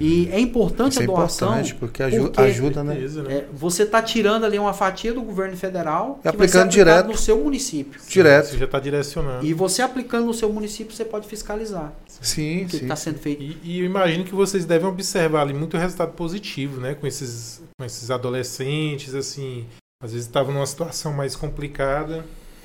[0.00, 1.48] E é importante Isso é a doação.
[1.48, 2.94] importante, porque aju- porque- ajuda, né?
[2.94, 3.34] Né?
[3.34, 6.70] É, você está tirando ali uma fatia do governo federal E que vai ser aplicando
[6.72, 7.06] direto.
[7.06, 8.00] no seu município.
[8.08, 8.46] Direto.
[8.48, 9.46] Você já está direcionando.
[9.46, 12.82] E você aplicando no seu município, você pode fiscalizar Sim, o que sim.
[12.82, 13.42] está sendo feito.
[13.42, 16.94] E, e eu imagino que vocês devem observar ali muito resultado positivo, né?
[16.94, 19.66] Com esses, com esses adolescentes, assim,
[20.02, 22.24] às vezes estavam numa situação mais complicada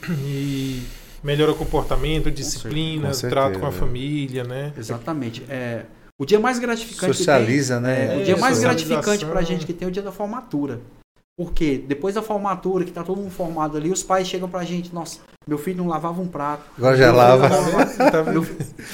[0.09, 0.83] e
[1.23, 4.73] melhora o comportamento, disciplina, Com certeza, trato com a família, né?
[4.77, 5.43] Exatamente.
[5.49, 5.85] É,
[6.19, 8.15] o dia mais gratificante Socializa, que tem, né?
[8.15, 10.79] é, o dia mais gratificante para a gente que tem é o dia da formatura.
[11.37, 14.93] Porque depois da formatura, que tá todo mundo formado ali, os pais chegam pra gente,
[14.93, 16.63] nossa, meu filho não lavava um prato.
[16.77, 17.49] Agora já lava.
[18.11, 18.45] Tá meu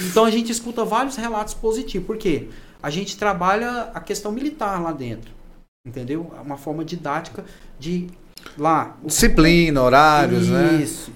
[0.09, 2.07] Então a gente escuta vários relatos positivos.
[2.07, 2.47] Por quê?
[2.81, 5.31] A gente trabalha a questão militar lá dentro.
[5.85, 6.31] Entendeu?
[6.37, 7.43] É uma forma didática
[7.79, 8.07] de
[8.57, 8.95] lá.
[9.03, 10.79] Disciplina, horários, né?
[10.83, 11.11] Isso.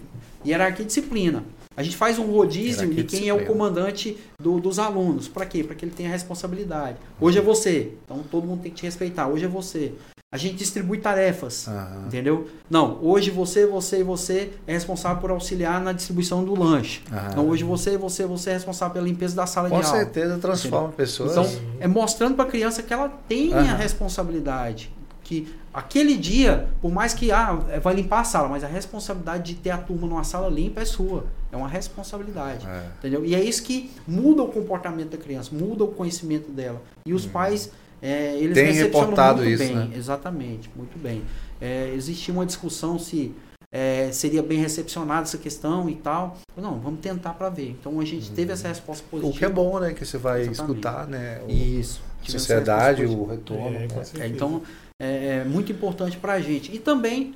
[0.46, 1.44] Hierarquia e disciplina.
[1.78, 5.28] A gente faz um rodízio Hierarquia de quem é o comandante do- dos alunos.
[5.28, 5.64] Para quê?
[5.64, 6.98] Para que ele tenha responsabilidade.
[7.20, 7.94] Hoje é você.
[8.06, 9.28] Então todo mundo tem que te respeitar.
[9.28, 9.94] Hoje é você.
[10.34, 11.68] A gente distribui tarefas.
[11.68, 12.04] Aham.
[12.08, 12.48] Entendeu?
[12.70, 17.02] Não, hoje você, você e você é responsável por auxiliar na distribuição do lanche.
[17.12, 17.28] Aham.
[17.32, 19.98] Então hoje você, você, você é responsável pela limpeza da sala Com de aula.
[19.98, 21.32] certeza transforma pessoas.
[21.32, 24.92] Então, é mostrando para a criança que ela tem a responsabilidade.
[25.32, 29.62] Que aquele dia, por mais que ah, vai limpar a sala, mas a responsabilidade de
[29.62, 31.24] ter a turma numa sala limpa é sua.
[31.50, 32.68] É uma responsabilidade.
[32.68, 32.84] É.
[33.00, 33.24] Entendeu?
[33.24, 36.82] E é isso que muda o comportamento da criança, muda o conhecimento dela.
[37.06, 37.72] E os pais,
[38.02, 38.56] é, eles.
[38.56, 39.74] Tem recepcionam reportado muito isso, bem.
[39.74, 39.90] né?
[39.96, 41.22] Exatamente, muito bem.
[41.62, 43.34] É, existia uma discussão se
[43.74, 46.38] é, seria bem recepcionada essa questão e tal.
[46.58, 47.70] Não, vamos tentar para ver.
[47.70, 49.34] Então a gente teve essa resposta positiva.
[49.34, 49.94] O que é bom, né?
[49.94, 50.60] Que você vai Exatamente.
[50.78, 51.42] escutar, né?
[51.48, 52.02] O- Isso.
[52.28, 53.76] a sociedade, o retorno.
[53.78, 53.88] É, né?
[54.20, 54.62] é, então,
[55.02, 56.74] é, é muito importante para a gente.
[56.76, 57.34] E também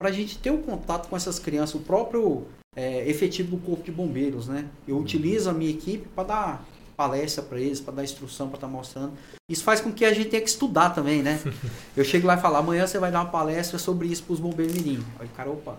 [0.00, 2.44] para a gente ter o contato com essas crianças, o próprio
[2.76, 4.66] é, efetivo do Corpo de Bombeiros, né?
[4.86, 5.02] Eu Uhum.
[5.02, 6.64] utilizo a minha equipe para dar
[7.02, 9.12] palestra para eles, para dar instrução, para estar mostrando.
[9.48, 11.38] Isso faz com que a gente tenha que estudar também, né?
[11.96, 14.40] Eu chego lá e falo, amanhã você vai dar uma palestra sobre isso para os
[14.40, 15.04] bombeiros mirim.
[15.20, 15.76] Aí, cara, opa,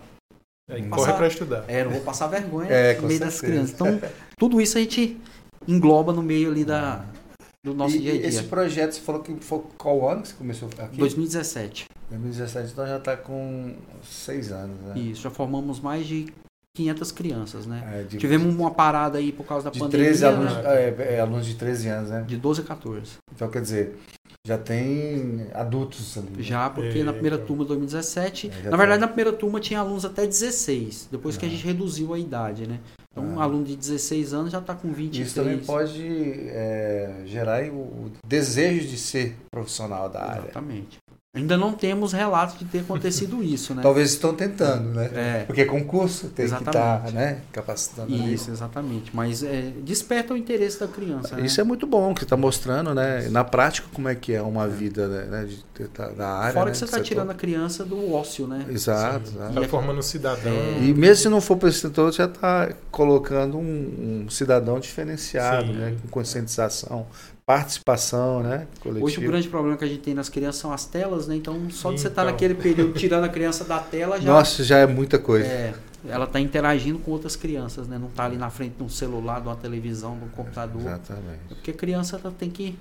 [0.66, 1.64] Passar- corre para estudar.
[1.68, 3.74] é, não vou passar vergonha É, no meio das certeza.
[3.74, 3.74] crianças.
[3.74, 4.00] Então,
[4.38, 5.20] tudo isso a gente
[5.68, 7.04] engloba no meio ali da,
[7.62, 8.48] do nosso e, dia a e esse dia.
[8.48, 10.96] projeto, você falou que foi qual ano que você começou aqui?
[10.96, 11.84] 2017.
[12.08, 14.98] 2017, então já está com seis anos, né?
[14.98, 16.32] Isso, já formamos mais de
[16.74, 18.00] 500 crianças, né?
[18.00, 20.62] É, de, Tivemos uma parada aí por causa da de pandemia, 13 alunos, né?
[20.66, 22.24] é, é, alunos de 13 anos, né?
[22.26, 23.12] de 12 a 14.
[23.34, 23.96] Então, quer dizer,
[24.46, 26.28] já tem adultos ali.
[26.30, 26.42] né?
[26.42, 29.06] Já, porque É, na primeira turma de 2017, É, na verdade tá.
[29.06, 31.50] na primeira turma tinha alunos até 16, depois que a Ah.
[31.50, 32.78] gente reduziu a idade, né?
[33.10, 33.42] Então um Ah.
[33.42, 35.26] aluno de 16 anos já está com 23.
[35.26, 36.06] Isso também pode
[36.50, 40.42] é, gerar o, o desejo de ser profissional da área.
[40.44, 40.98] Exatamente.
[41.32, 43.82] Ainda não temos relatos de ter acontecido isso, né?
[43.82, 45.10] Talvez estão tentando, né?
[45.14, 45.44] É.
[45.46, 46.76] Porque concurso tem que Exatamente.
[46.76, 48.34] estar né, capacitando ali.
[48.34, 49.14] Isso, exatamente.
[49.14, 51.36] Mas é, desperta o interesse da criança.
[51.36, 51.46] né?
[51.46, 53.28] Isso é muito bom, que está mostrando, né?
[53.30, 56.52] Na prática, como é que é uma vida né, de- da, da área.
[56.52, 58.66] Fora né, que você do está tirando a criança do ócio, né?
[58.68, 59.36] Exato, Sim.
[59.36, 59.54] exato.
[59.54, 60.52] Tá formando um cidadão.
[60.52, 60.78] É.
[60.82, 65.68] E mesmo se não for para esse setor, já está colocando um, um cidadão diferenciado,
[65.68, 65.74] Sim.
[65.74, 65.96] né?
[66.02, 67.06] Com conscientização,
[67.54, 68.66] participação, né?
[68.80, 69.04] Coletiva.
[69.04, 71.34] Hoje o grande problema que a gente tem nas crianças são as telas, né?
[71.34, 72.32] Então só de você estar Então.
[72.32, 75.46] naquele período tirando a criança da tela já Nossa, já é muita coisa.
[75.48, 75.74] é,
[76.08, 77.98] ela está interagindo com outras crianças, né?
[77.98, 80.80] Não está ali na frente de um celular, de uma televisão, de um computador.
[80.82, 81.40] Exatamente.
[81.48, 82.78] Porque a criança ela tem que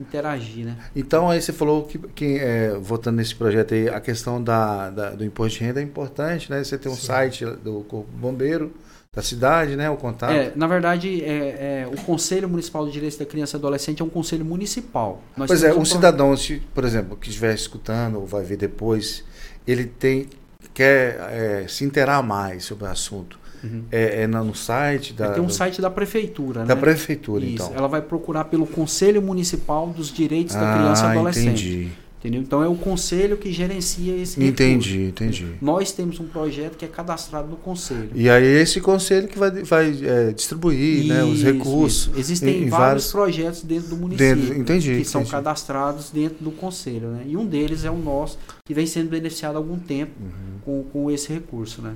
[0.00, 0.76] interagir, né?
[0.96, 5.10] Então aí você falou que, que é, voltando nesse projeto aí, a questão da, da-
[5.10, 6.64] do imposto de renda é importante, né?
[6.64, 7.06] Você tem um Sim.
[7.06, 8.72] site do Corpo Bombeiro
[9.14, 9.88] da cidade, né?
[9.90, 10.32] O contato.
[10.32, 14.04] É, na verdade, é, é, o Conselho Municipal de Direitos da Criança e Adolescente é
[14.04, 15.22] um conselho municipal.
[15.36, 18.56] Nós pois é, um pro- cidadão, se, por exemplo, que estiver escutando ou vai ver
[18.56, 19.22] depois,
[19.66, 20.26] ele tem
[20.72, 23.38] quer é, se inteirar mais sobre o assunto.
[23.62, 23.84] Uhum.
[23.90, 26.80] é, é no site da, Tem um do- site da prefeitura, da né?
[26.82, 27.54] prefeitura, Isso.
[27.64, 27.72] então.
[27.74, 31.66] Ela vai procurar pelo Conselho Municipal dos Direitos da Criança e ah, Adolescente.
[31.68, 31.92] entendi.
[32.24, 32.40] Entendeu?
[32.40, 35.24] Então é o conselho que gerencia esse Entendi, recurso.
[35.24, 35.46] entendi.
[35.60, 38.08] Nós temos um projeto que é cadastrado no conselho.
[38.14, 42.06] E aí esse conselho que vai, vai é, distribuir né, os Isso, recursos.
[42.08, 42.18] isso.
[42.18, 44.96] Existem em- vários, vários- projetos dentro do município Dentro, entendi.
[45.00, 45.32] que são entendi.
[45.32, 47.24] cadastrados dentro do conselho, né?
[47.26, 50.32] E um deles é o nosso, que vem sendo beneficiado há algum tempo Uhum.
[50.64, 51.92] com, com esse recurso, né?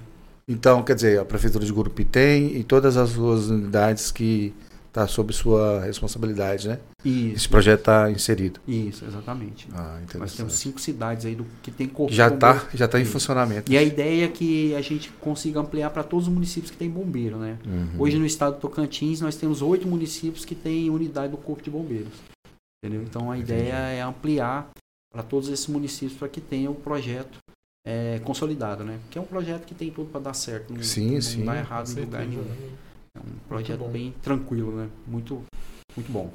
[0.46, 4.52] Então, quer dizer, a Prefeitura de Gurupi tem e todas as suas unidades que
[4.98, 6.80] está sob sua responsabilidade, né?
[7.04, 8.60] Isso, Esse projeto está inserido.
[8.66, 9.68] isso, exatamente.
[9.72, 13.04] Ah, Nós temos cinco cidades aí do, que tem corpo Já está já tá em
[13.04, 13.70] funcionamento.
[13.70, 16.90] E a ideia é que a gente consiga ampliar para todos os municípios que tem
[16.90, 17.58] bombeiro, né?
[17.64, 18.00] Uhum.
[18.00, 21.70] Hoje no estado do Tocantins nós temos oito municípios que têm unidade do Corpo de
[21.70, 22.12] Bombeiros.
[22.82, 23.02] Entendeu?
[23.02, 24.68] Então a ideia é ampliar
[25.12, 27.38] para todos esses municípios para que tenha o projeto
[27.86, 28.98] é, consolidado, né?
[29.10, 30.72] Que é um projeto que tem tudo para dar certo.
[30.72, 32.44] Não, Sim, não sim, dá Com errado em lugar nenhum.
[33.18, 33.88] É um projeto bom.
[33.88, 34.86] bem tranquilo, né?
[35.06, 35.42] Muito,
[35.96, 36.30] muito bom.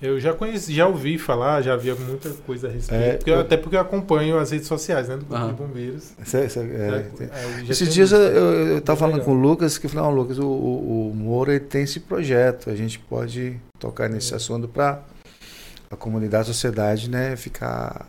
[0.00, 3.00] Eu já conheci, já ouvi falar, já havia muita coisa a respeito.
[3.04, 5.16] É, porque eu- eu- até porque eu acompanho as redes sociais, né?
[5.16, 6.12] Do Corpo de Bombeiros.
[6.24, 9.26] Cê- cê- é, É, já Esses dias eu, eu, tava Bem falando legal.
[9.26, 12.74] com o Lucas que falou, não, Lucas, o, o, o Moura tem esse projeto, a
[12.74, 14.36] gente pode tocar nesse É.
[14.36, 15.02] assunto para
[15.88, 18.08] a comunidade, a sociedade, né, ficar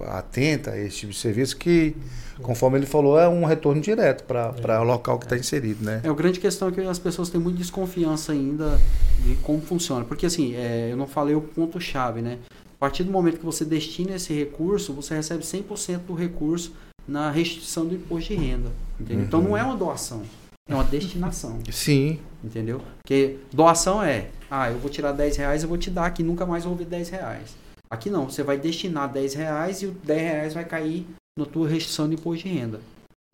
[0.00, 1.94] atenta a esse tipo de serviço que,
[2.42, 6.00] conforme ele falou, é um retorno direto para o local que está inserido, né?
[6.04, 8.78] É, a grande questão é que as pessoas têm muita desconfiança ainda
[9.24, 10.04] de como funciona.
[10.04, 12.38] Porque assim, é, eu não falei o ponto-chave, né?
[12.50, 16.72] A partir do momento que você destina esse recurso, você recebe 100% do recurso
[17.06, 18.70] na restituição do imposto de renda.
[19.00, 19.24] Entendeu?
[19.24, 19.48] Então Uhum.
[19.50, 20.22] não é uma doação,
[20.68, 21.58] é uma destinação.
[21.70, 22.80] Sim, Entendeu?
[23.00, 26.44] Porque doação é, ah, eu vou tirar 10 reais, eu vou te dar aqui, nunca
[26.44, 27.54] mais vou ver 10 reais.
[27.92, 31.06] Aqui não, você vai destinar 10 reais e o 10 reais vai cair
[31.38, 32.80] na tua restituição de imposto de renda.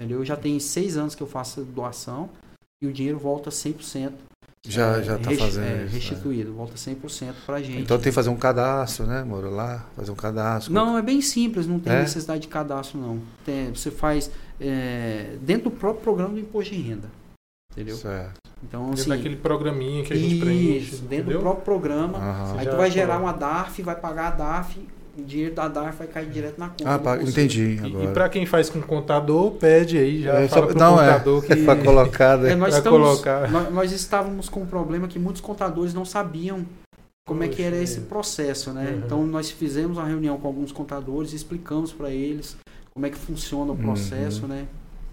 [0.01, 0.25] Entendeu?
[0.25, 2.29] Já tem seis anos que eu faço doação
[2.83, 4.13] e o dinheiro volta 100%.
[4.67, 5.85] já é, já está resti- fazendo é, isso.
[5.85, 5.91] né?
[5.93, 7.79] restituído, volta 100% pra gente.
[7.83, 10.73] Então tem que fazer um cadastro, né, Moura, lá, fazer um cadastro.
[10.75, 12.01] Não, é bem simples, não tem É?
[12.03, 13.21] necessidade de cadastro, não.
[13.45, 14.29] Tem- você faz
[14.61, 17.09] é, dentro do próprio programa do imposto de renda.
[17.81, 17.97] Entendeu?
[17.97, 18.41] Certo.
[18.63, 19.09] Então, Dentro assim.
[19.11, 20.79] daquele programinha que a gente preenche.
[20.95, 21.39] Isso, dentro entendeu?
[21.39, 22.19] do próprio programa.
[22.19, 22.55] Aham.
[22.59, 24.81] Aí tu vai gerar uma DARF, vai pagar a DARF,
[25.17, 26.85] o dinheiro da DARF vai cair direto na conta.
[26.95, 27.31] Ah, pá, conselho.
[27.31, 28.05] entendi E, agora.
[28.05, 31.07] e para quem faz com contador, pede aí, já É, fala só- pro não, é.
[31.13, 32.53] contador que Para colocar, né?
[32.53, 33.51] É, nós, Pra estamos, colocar.
[33.51, 36.67] nós, nós estávamos com um problema que muitos contadores não sabiam
[37.27, 38.07] como é que era Poxa esse vida.
[38.09, 38.91] processo, né?
[38.91, 39.03] Uhum.
[39.05, 42.57] Então nós fizemos uma reunião com alguns contadores, explicamos para eles
[42.93, 43.83] como é que funciona o Uhum.
[43.83, 44.65] processo, né?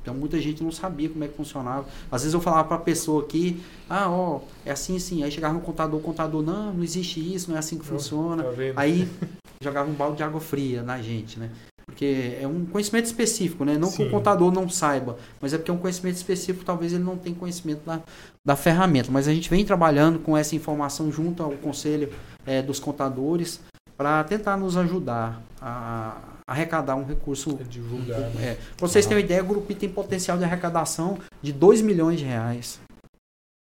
[0.05, 1.87] Então muita gente não sabia como é que funcionava.
[2.11, 5.23] Às vezes eu falava para a pessoa aqui, ah, ó, é assim, assim.
[5.23, 8.43] Aí chegava no contador, o contador, não, não existe isso, não é assim que funciona.
[8.43, 8.51] Tá?
[8.75, 9.09] Aí
[9.59, 11.49] jogava um balde de água fria na gente, né?
[11.87, 13.79] Porque é um conhecimento específico, né?
[13.79, 14.07] Não que Sim.
[14.07, 17.35] o contador não saiba, mas é porque é um conhecimento específico, talvez ele não tenha
[17.35, 18.01] conhecimento da,
[18.45, 19.09] da ferramenta.
[19.11, 22.11] Mas a gente vem trabalhando com essa informação junto ao conselho
[22.45, 23.59] eh, dos contadores
[23.97, 27.57] para tentar nos ajudar a arrecadar um recurso.
[27.59, 28.19] É divulgar.
[28.35, 28.51] né?
[28.51, 32.19] É, pra vocês terem uma ideia, o Grupi tem potencial de arrecadação de 2 milhões
[32.19, 32.79] de reais.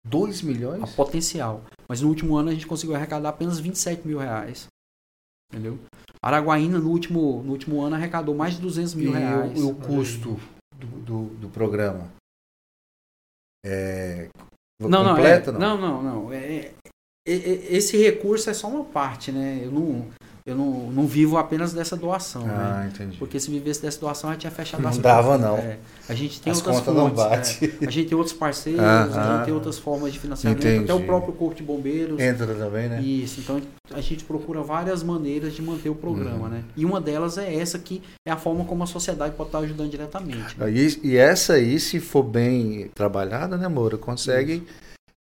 [0.05, 0.95] 2 A milhões?
[0.95, 1.61] potencial.
[1.87, 4.67] Mas no último ano a gente conseguiu arrecadar apenas 27 mil reais.
[5.51, 5.79] Entendeu?
[6.21, 9.61] Araguaína, no último, no último ano, arrecadou mais de 200 E mil reais.
[9.61, 10.39] o, o custo
[10.75, 12.09] do, do, do programa?
[13.65, 14.29] É.
[14.81, 16.33] não, não, completo, é, não, não, não.
[16.33, 16.92] É, é- é-
[17.25, 19.61] esse recurso é só uma parte, né?
[19.63, 20.05] Eu não,
[20.45, 22.53] eu não, não vivo apenas dessa doação, né?
[22.53, 23.17] Ah, entendi.
[23.17, 25.57] Porque se vivesse dessa doação, já tinha fechado Não as dava, portas, não.
[25.57, 25.77] É.
[26.09, 27.23] A gente tem As outras contas não fontes,
[27.59, 27.73] batem.
[27.81, 27.87] é.
[27.87, 30.83] A gente tem outros parceiros, Ah, a gente tem outras formas de financiamento, Entendi.
[30.83, 32.19] até o próprio Corpo de Bombeiros.
[32.19, 33.01] Entra também, né?
[33.01, 33.61] Isso, então
[33.93, 36.49] a gente procura várias maneiras de manter o programa, Uhum.
[36.49, 36.63] né?
[36.75, 39.89] E uma delas é essa que é a forma como a sociedade pode estar ajudando
[39.89, 40.59] diretamente.
[40.59, 40.69] né?
[40.69, 43.97] E, e essa aí, se for bem trabalhada, né, Moura?
[43.97, 44.63] Consegue,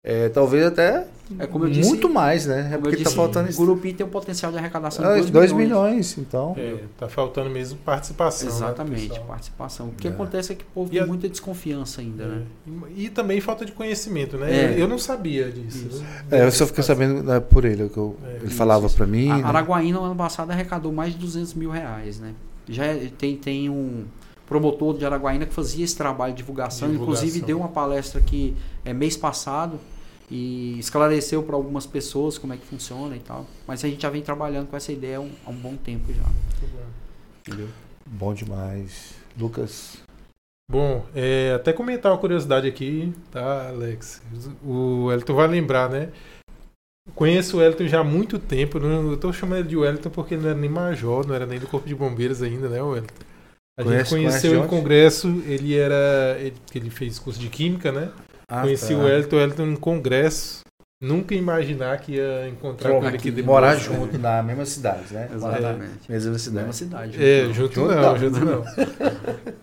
[0.02, 1.06] é, talvez até
[1.38, 2.70] É como eu disse, muito mais, né?
[2.72, 3.60] É porque tá disse, faltando o isso.
[3.64, 6.16] Grupi tem um potencial de arrecadação Ah, de 2 2 milhões.
[6.18, 6.54] então.
[6.56, 8.48] É, tá faltando mesmo participação.
[8.48, 9.26] né, Exatamente, pessoal.
[9.26, 9.88] participação.
[9.88, 10.10] O que É.
[10.10, 12.42] acontece é que o povo E tem a- muita desconfiança ainda, né?
[12.96, 14.50] E, e também falta de conhecimento, né?
[14.50, 14.64] É.
[14.74, 15.86] Eu, eu não sabia disso.
[15.86, 16.04] Isso.
[16.30, 19.06] É, eu só fiquei sabendo né, por ele, que eu- É, ele isso, falava pra
[19.06, 19.30] mim.
[19.30, 19.44] A né?
[19.44, 22.32] Araguaína, no ano passado, arrecadou mais de 200 mil reais, né?
[22.68, 24.04] Já é- tem, tem um
[24.50, 27.14] promotor de Araguaína que fazia esse trabalho de divulgação, Divulgação.
[27.24, 29.78] inclusive deu uma palestra aqui é, mês passado
[30.28, 33.46] e esclareceu para algumas pessoas como é que funciona e tal.
[33.64, 36.12] Mas a gente já vem trabalhando com essa ideia há um, há um bom tempo
[36.12, 36.22] já.
[36.22, 36.82] Muito bom.
[37.46, 37.68] Entendeu?
[38.04, 39.14] Bom demais.
[39.38, 39.98] Lucas.
[40.68, 44.20] Bom, é, até comentar uma curiosidade aqui, tá, Alex?
[44.64, 46.10] O Elton vai lembrar, né?
[47.14, 48.80] Conheço o Elton já há muito tempo.
[48.80, 51.46] Não, eu tô chamando ele de Wellington porque ele não era nem major, não era
[51.46, 53.29] nem do Corpo de Bombeiros ainda, né, o Wellington?
[53.80, 54.68] A Conhece- gente conheceu conhece em onde?
[54.68, 56.36] congresso, ele era.
[56.38, 58.10] Ele, que ele fez curso de Química, né?
[58.48, 59.00] Ah, Conheci tá.
[59.00, 60.60] o Elton, o Elton em congresso.
[61.02, 63.46] Nunca imaginar que ia encontrar com ele aqui depois.
[63.46, 65.30] Morar junto na mesma cidade, né?
[65.34, 66.10] Exatamente.
[66.10, 66.66] Mesma cidade.
[66.66, 67.24] Mesma cidade.
[67.24, 68.18] É, junto, Junto não, não.
[68.18, 68.64] junto não.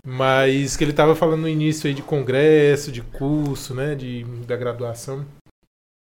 [0.04, 4.56] Mas que ele tava falando no início aí de congresso, de curso, né, de, da
[4.56, 5.24] graduação.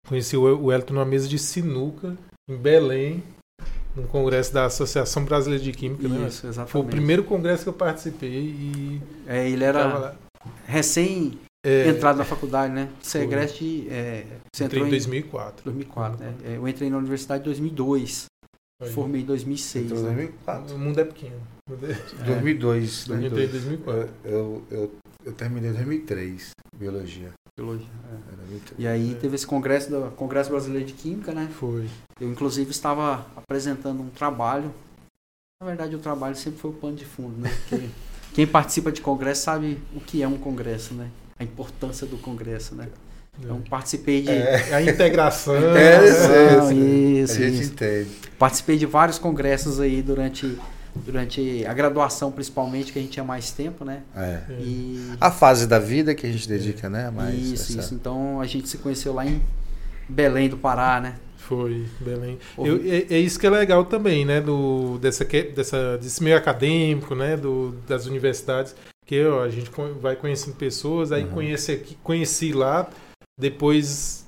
[0.07, 2.15] Conheci o o Elton numa mesa de sinuca
[2.49, 3.23] em Belém,
[3.95, 6.27] num congresso da Associação Brasileira de Química, né?
[6.27, 6.71] Isso, exatamente.
[6.71, 10.15] Foi o primeiro congresso que eu participei e É, ele era
[10.65, 12.89] recém É, entrado na faculdade, né?
[13.01, 13.27] Você Foi.
[13.27, 13.87] egresso de.
[13.89, 15.63] É, você entrei entrou em em 2004.
[15.65, 16.33] 2004, né?
[16.45, 18.25] É, Eu entrei na universidade em 2002.
[18.83, 18.91] Aí.
[18.91, 19.85] Formei em 2006.
[19.85, 20.13] Entrou em né?
[20.15, 20.75] 2004.
[20.75, 21.41] O mundo é pequeno.
[21.67, 23.07] O mundo é- 2002.
[23.07, 23.27] Eu né?
[23.27, 24.09] entrei em 2004.
[24.25, 24.91] Eu, eu, eu,
[25.25, 27.31] eu terminei em 2003, biologia.
[27.57, 28.15] Biologia, é.
[28.33, 28.73] Era 2003.
[28.79, 29.15] E aí É.
[29.15, 31.49] teve esse congresso do Congresso Brasileiro de Química, né?
[31.57, 31.87] Foi.
[32.19, 34.73] Eu inclusive estava apresentando um trabalho.
[35.61, 37.49] Na verdade, o trabalho sempre foi o pano de fundo, né?
[37.69, 37.85] Porque
[38.35, 41.09] quem participa de congresso sabe o que é um congresso, né?
[41.39, 42.89] A importância do congresso, né?
[43.39, 45.55] Então participei de É, A integração.
[45.55, 46.07] É, né?
[46.53, 47.71] é, Não, isso, a gente isso.
[47.73, 48.09] entende.
[48.37, 50.57] Participei de vários congressos aí durante,
[50.95, 54.03] durante a graduação, principalmente, que a gente tinha mais tempo, né?
[54.15, 54.21] É.
[54.49, 54.57] É.
[54.61, 57.11] E A fase da vida que a gente dedica, né?
[57.13, 57.93] Mas isso, essa- isso.
[57.95, 59.41] Então a gente se conheceu lá em
[60.07, 61.15] Belém do Pará, né?
[61.37, 62.39] Foi, Belém.
[62.57, 64.41] Eu- é, é isso que é legal também, né?
[64.41, 67.37] Do, dessa, que- dessa, desse meio acadêmico, né?
[67.37, 68.75] Do, das universidades.
[69.05, 69.69] Que ó, a gente
[70.01, 71.29] vai conhecendo pessoas, aí Uhum.
[71.29, 72.89] conhece aqui, conheci lá,
[73.39, 74.24] depois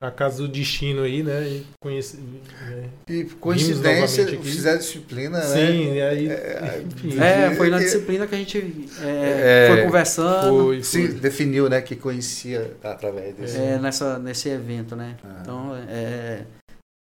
[0.00, 1.42] a casa do destino aí, né?
[1.48, 2.18] E conheci.
[2.18, 2.88] né?
[3.08, 4.50] E coincidência, novamente aqui.
[4.50, 5.44] fizer disciplina, né?
[5.46, 6.28] Sim, e aí.
[6.28, 8.58] É, enfim, É, foi na e- disciplina que a gente
[9.02, 10.64] É, é, foi conversando.
[10.64, 11.18] foi, Se foi.
[11.18, 11.80] definiu, né?
[11.80, 13.56] Que conhecia através desse.
[13.56, 15.16] é, nessa, nesse evento, né?
[15.24, 15.38] Ah.
[15.40, 16.42] Então, é,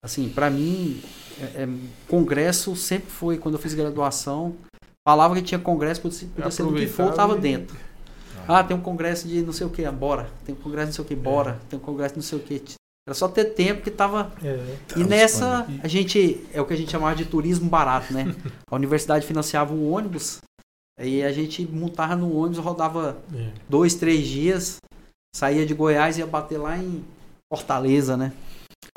[0.04, 1.00] assim, para mim,
[1.40, 1.68] é, é,
[2.06, 4.54] congresso sempre foi, quando eu fiz graduação,
[5.08, 7.76] falava que tinha congresso, podia ser do que for, eu tava Aproveitava e- dentro.
[8.48, 10.28] Ah, tem um congresso de não sei o que, bora.
[10.44, 11.58] Tem um congresso de não sei o que, bora.
[11.68, 12.62] Tem um congresso de não sei o que.
[13.06, 14.32] Era só ter tempo que tava.
[14.42, 14.58] É,
[14.96, 15.80] E nessa, disponível.
[15.84, 16.46] a gente.
[16.54, 18.34] É o que a gente chamava de turismo barato, né?
[18.70, 20.38] A universidade financiava o ônibus.
[20.98, 23.48] Aí a gente montava no ônibus, rodava é.
[23.68, 24.76] dois, três dias,
[25.36, 27.04] saía de Goiás e ia bater lá em
[27.52, 28.32] Fortaleza, né?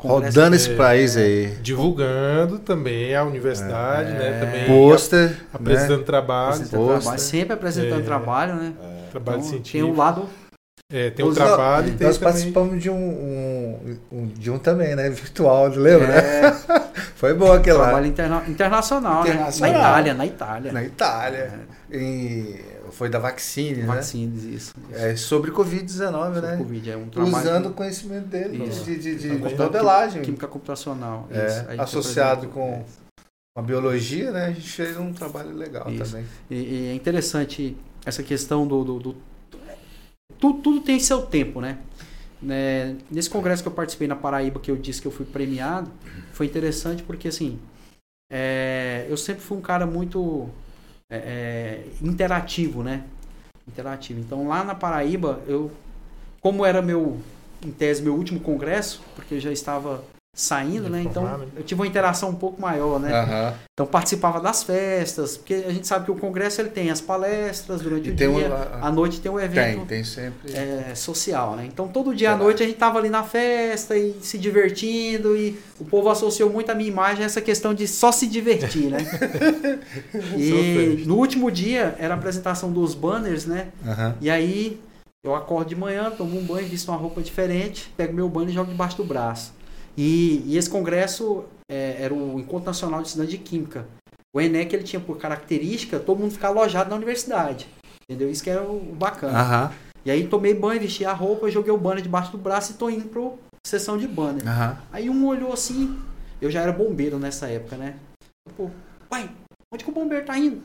[0.00, 1.56] Congresso- Rodando esse é, país aí.
[1.56, 4.28] Divulgando também a universidade, né?
[4.28, 4.40] É.
[4.40, 5.30] Também Pôster.
[5.30, 5.40] né?
[5.52, 8.04] apresentando trabalho, apresentando trabalho, sempre apresentando É.
[8.04, 8.74] trabalho, né?
[9.20, 9.84] Trabalho Então, científico.
[9.84, 10.28] tem um lado.
[10.90, 12.32] É, tem o Os- trabalho e tem Nós também...
[12.32, 15.10] participamos de um, um- um- de um também, né?
[15.10, 16.06] Virtual, lembra?
[16.14, 16.50] É,
[17.14, 17.84] Foi bom aquele lá.
[17.84, 19.72] trabalho interna- internacional, Internacional.
[19.72, 19.78] né?
[19.78, 20.72] Na Itália, na Itália.
[20.72, 21.60] Na Itália.
[21.90, 22.54] E
[22.92, 23.86] foi da Vaccine, né?
[23.86, 24.74] Vaccines, isso.
[24.94, 26.56] É sobre Covid-19, Sobre né?
[26.56, 28.84] Covid, é um trabalho Usando o conhecimento dele Isso.
[28.84, 29.56] de, de, de Também.
[29.58, 30.22] modelagem.
[30.22, 31.28] química computacional.
[31.30, 31.82] É, isso.
[31.82, 32.82] Associado com
[33.56, 34.46] a biologia, né?
[34.46, 36.04] A gente fez um trabalho legal Isso.
[36.12, 36.24] também.
[36.48, 37.76] E, e é interessante
[38.08, 38.82] essa questão do.
[38.84, 39.16] do, do-
[40.38, 41.78] tudo, tudo tem seu tempo, né?
[42.40, 45.90] Né, Nesse congresso que eu participei na Paraíba, que eu disse que eu fui premiado,
[46.32, 47.58] foi interessante porque, assim,
[48.32, 50.48] é, eu sempre fui um cara muito
[51.10, 53.04] é, é, interativo, né?
[53.66, 54.20] Interativo.
[54.20, 55.70] Então, lá na Paraíba, eu,
[56.40, 57.18] como era meu,
[57.64, 60.04] em tese, meu último congresso, porque eu já estava
[60.40, 61.02] saindo, né?
[61.02, 61.48] Então, Formado.
[61.56, 63.12] eu tive uma interação um pouco maior, né?
[63.12, 63.54] Aham.
[63.74, 67.80] Então participava das festas, porque a gente sabe que o congresso ele tem as palestras
[67.80, 70.52] durante E o tem dia, um- à noite tem um Tem, evento tem sempre.
[70.56, 71.64] é, social, né?
[71.66, 75.58] Então todo dia à noite a gente tava ali na festa e se divertindo e
[75.78, 78.98] o povo associou muito a minha imagem a essa questão de só se divertir, né?
[80.36, 83.68] e no último dia era a apresentação dos banners, né?
[83.86, 84.14] Aham.
[84.20, 84.80] E aí
[85.24, 88.52] eu acordo de manhã, tomo um banho, visto uma roupa diferente, pego meu banner e
[88.54, 89.52] jogo debaixo do braço.
[89.98, 93.84] E, e esse congresso é, era o Encontro Nacional de Estudantes de Química.
[94.32, 97.66] O ENEC ele tinha por característica todo mundo ficar alojado na universidade.
[98.08, 98.30] Entendeu?
[98.30, 99.40] Isso que era o, bacana.
[99.40, 99.74] Aham.
[100.04, 102.88] E aí tomei banho, vesti a roupa, joguei o banner debaixo do braço e tô
[102.88, 104.46] indo pro sessão de banner.
[104.46, 104.78] Aham.
[104.92, 106.00] Aí um olhou assim,
[106.40, 107.98] eu já era bombeiro nessa época, né?
[108.56, 108.70] Pô,
[109.08, 109.28] pai,
[109.74, 110.62] onde que o bombeiro tá indo?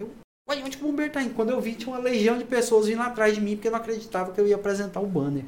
[0.00, 0.10] Eu,
[0.48, 1.34] pai, onde que o bombeiro tá indo?
[1.34, 4.32] Quando eu vi, tinha uma legião de pessoas vindo atrás de mim porque não acreditava
[4.32, 5.44] que eu ia apresentar o banner.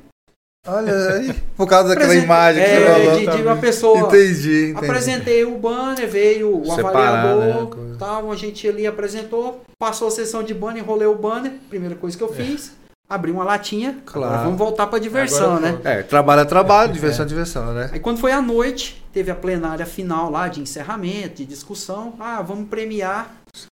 [0.67, 1.35] Olha aí.
[1.57, 3.19] Por causa daquela imagem que você é, falou.
[3.19, 3.99] de, de uma pessoa.
[4.01, 4.87] Entendi, entendi.
[4.87, 10.11] Apresentei o banner, veio o Separar, avaliador, né, tal, a gente ali apresentou, passou a
[10.11, 12.73] sessão de banner, enrolei o banner, primeira coisa que eu fiz,
[13.09, 14.45] abri uma latinha, Claro.
[14.45, 15.79] vamos voltar pra diversão, né?
[15.85, 17.91] É, trabalho é trabalho, diversão é diversão, né?
[17.93, 22.15] Aí quando foi à noite, teve a plenária final lá de encerramento, de discussão.
[22.19, 23.31] Ah, vamos premiar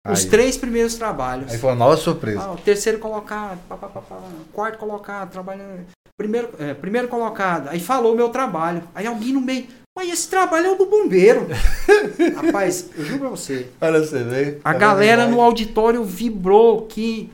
[0.09, 0.29] os Aí.
[0.29, 1.51] três primeiros trabalhos.
[1.51, 2.41] Aí foi uma nova surpresa.
[2.41, 4.17] Ah, o terceiro colocado, pá, pá, pá, pá,
[4.51, 5.85] quarto colocado, trabalhando.
[6.19, 7.69] Primeiro, é, primeiro colocado.
[7.69, 8.83] Aí falou o meu trabalho.
[8.93, 9.67] Aí alguém no meio.
[9.95, 11.47] Mas esse trabalho é o do bombeiro.
[12.35, 13.67] Rapaz, eu juro pra você.
[13.79, 14.59] Olha você, veio.
[14.61, 17.31] A galera no auditório vibrou que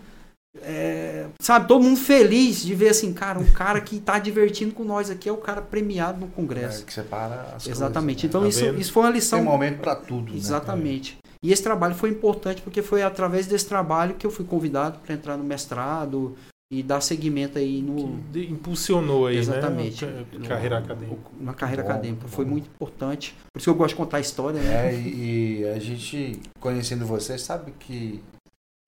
[0.62, 4.84] é, sabe, todo mundo feliz de ver assim, cara, um cara que está divertindo com
[4.84, 6.84] nós aqui é o cara premiado no Congresso.
[6.84, 8.28] É, que separa as Exatamente.
[8.30, 8.50] coisas, né?
[8.50, 9.40] Então Tá isso, isso foi uma lição.
[9.40, 10.32] Tem um momento para tudo.
[10.32, 10.38] né?
[10.38, 11.18] Exatamente.
[11.42, 15.16] E esse trabalho foi importante porque foi através desse trabalho que eu fui convidado para
[15.16, 16.36] entrar no mestrado
[16.72, 20.06] e dar seguimento aí no, Que impulsionou aí, Exatamente.
[20.06, 20.26] né?
[20.44, 21.22] a Carreira acadêmica.
[21.40, 22.28] na carreira Bom, acadêmica.
[22.28, 22.52] Foi bom.
[22.52, 23.36] muito importante.
[23.54, 24.94] Por isso que eu gosto de contar a história, né?
[24.94, 28.24] É, e, a gente, conhecendo você, sabe que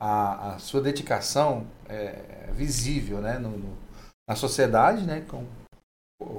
[0.02, 3.78] a, a sua dedicação é visível né, no, no-
[4.30, 5.48] na sociedade, né, como,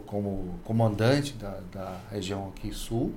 [0.07, 3.15] como comandante da, da região aqui sul.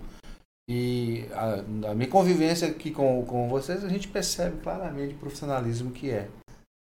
[0.69, 5.91] E a, a minha convivência aqui com, com vocês, a gente percebe claramente o profissionalismo
[5.91, 6.29] que é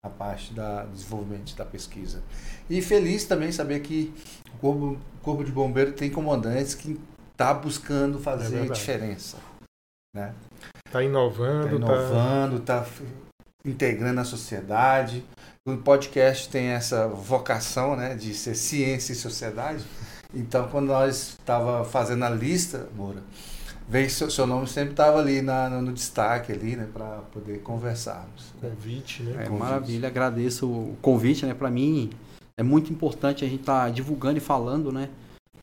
[0.05, 2.23] a parte da, do desenvolvimento da pesquisa.
[2.69, 4.13] E feliz também saber que
[4.53, 6.99] o Corpo, o Corpo de Bombeiro tem comandantes que
[7.31, 8.79] está buscando fazer verdade.
[8.79, 9.37] diferença.
[10.15, 10.33] Né?
[10.59, 11.75] Tá Está inovando, tá.
[11.75, 12.85] inovando, está
[13.65, 15.25] integrando a sociedade.
[15.67, 19.85] O podcast tem essa vocação né, de ser ciência e sociedade.
[20.33, 23.21] Então, quando nós estava fazendo a lista, Moura,
[23.89, 27.59] veio seu, seu nome sempre estava ali na, no, no destaque ali, né, para poder
[27.61, 28.53] conversarmos.
[28.61, 29.31] Convite, né?
[29.31, 29.59] É, convite.
[29.59, 31.53] maravilha, agradeço o convite, né?
[31.55, 32.11] Para mim
[32.55, 35.09] é muito importante a gente estar divulgando e falando, né?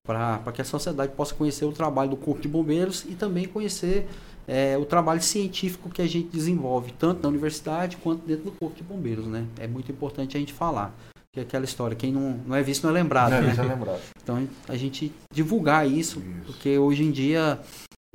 [0.05, 4.09] Para que a sociedade possa conhecer o trabalho do Corpo de Bombeiros e também conhecer
[4.47, 8.77] é, o trabalho científico que a gente desenvolve, tanto na universidade quanto dentro do Corpo
[8.77, 9.47] de Bombeiros, né?
[9.59, 10.95] É muito importante a gente falar.
[11.33, 13.53] Que é aquela história, quem não, não é visto não é lembrado, Não, né?
[13.53, 14.01] isso é lembrado.
[14.23, 16.47] Então a gente divulgar isso, Isso.
[16.47, 17.61] porque hoje em dia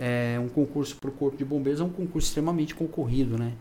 [0.01, 3.53] é, um concurso para o Corpo de Bombeiros é um concurso extremamente concorrido, né?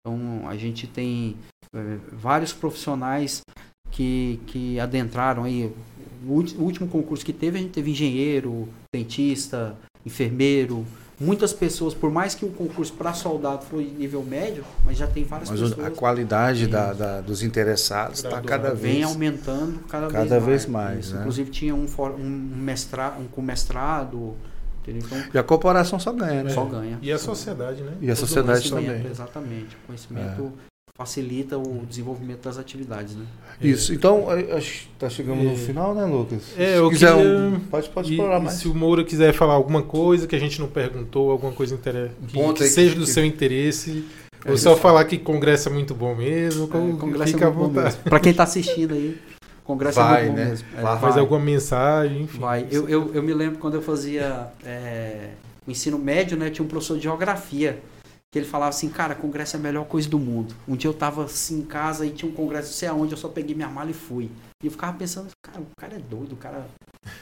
[0.00, 1.36] Então a gente tem
[1.74, 3.42] é, vários profissionais
[3.90, 5.70] que, que adentraram aí.
[6.26, 6.32] O
[6.62, 9.76] último concurso que teve, a gente teve engenheiro, dentista,
[10.06, 10.86] enfermeiro,
[11.20, 15.24] muitas pessoas, por mais que o concurso para soldado foi nível médio, mas já tem
[15.24, 20.06] várias Mas pessoas a qualidade da, da- dos interessados está cada vem vez aumentando cada,
[20.08, 20.94] cada vez vez mais.
[20.94, 21.20] mais, né?
[21.20, 24.34] Inclusive tinha um, for- um mestrado, um com mestrado,
[24.82, 25.02] entendeu?
[25.06, 26.50] Então E a corporação só ganha, né?
[26.50, 26.98] só ganha.
[27.02, 27.92] E a sociedade, né?
[28.00, 29.06] E a sociedade conhecimento, também.
[29.06, 29.10] É.
[29.10, 29.76] Exatamente.
[29.76, 30.52] O conhecimento
[30.94, 33.24] facilita o desenvolvimento das atividades, né?
[33.60, 33.94] Isso.
[33.94, 35.56] Então, a- acho que tá chegando no É.
[35.56, 36.42] final, né, Lucas?
[36.56, 38.56] É, Se eu quiser queria- um, pode, pode E, explorar e mais.
[38.58, 42.10] se o Moura quiser falar alguma coisa que a gente não perguntou, alguma coisa inter...
[42.28, 44.04] que, ponto que aí que- seja do que- seu interesse,
[44.44, 47.50] É ou só falar que congresso é muito bom mesmo, É, congresso fica é à
[47.50, 47.96] muito bom vontade.
[47.96, 48.02] mesmo.
[48.10, 49.18] Pra quem tá assistindo aí,
[49.64, 50.48] congresso Vai, é muito bom né?
[50.50, 50.68] mesmo.
[50.76, 51.00] É, Vai.
[51.00, 51.20] Faz vai.
[51.20, 52.38] alguma mensagem, enfim.
[52.38, 52.66] Vai.
[52.70, 55.30] Eu, eu, eu me lembro quando eu fazia é,
[55.66, 56.50] o ensino médio, né?
[56.50, 57.80] Tinha um professor de geografia
[58.30, 60.54] que ele falava assim, cara, congresso é a melhor coisa do mundo.
[60.66, 63.18] Um dia eu tava assim em casa e tinha um congresso, não sei aonde, eu
[63.18, 64.30] só peguei minha mala e fui.
[64.62, 66.66] E eu ficava pensando, cara, o cara é doido, o cara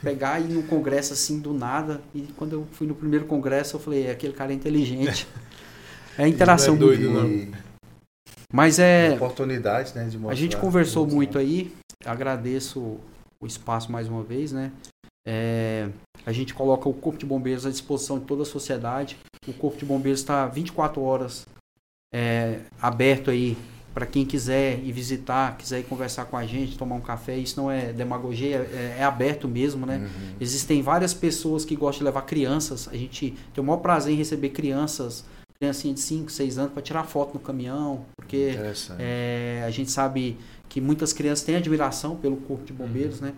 [0.02, 2.00] pegar e ir num congresso assim do nada.
[2.14, 5.26] E quando eu fui no primeiro congresso, eu falei, aquele cara é inteligente.
[6.18, 7.58] É a interação é doido, muito boa.
[8.52, 9.12] Mas é.
[9.14, 10.32] oportunidade, né, de mostrar.
[10.32, 11.72] A gente conversou muito aí,
[12.04, 12.98] agradeço
[13.40, 14.72] o espaço mais uma vez, né?
[15.26, 15.88] É,
[16.24, 19.16] a gente coloca o Corpo de Bombeiros à disposição de toda a sociedade.
[19.46, 21.46] O Corpo de Bombeiros está 24 horas
[22.12, 23.56] é, aberto aí
[23.92, 27.36] para quem quiser ir visitar, quiser ir conversar com a gente, tomar um café.
[27.36, 29.98] Isso não é demagogia, é, é aberto mesmo, né?
[29.98, 30.36] Uhum.
[30.40, 32.88] Existem várias pessoas que gostam de levar crianças.
[32.88, 35.24] A gente tem o maior prazer em receber crianças,
[35.58, 38.56] criancinha de 5, 6 anos, para tirar foto no caminhão, porque
[38.98, 40.38] é, a gente sabe
[40.70, 43.34] que muitas crianças têm admiração pelo corpo de bombeiros, né?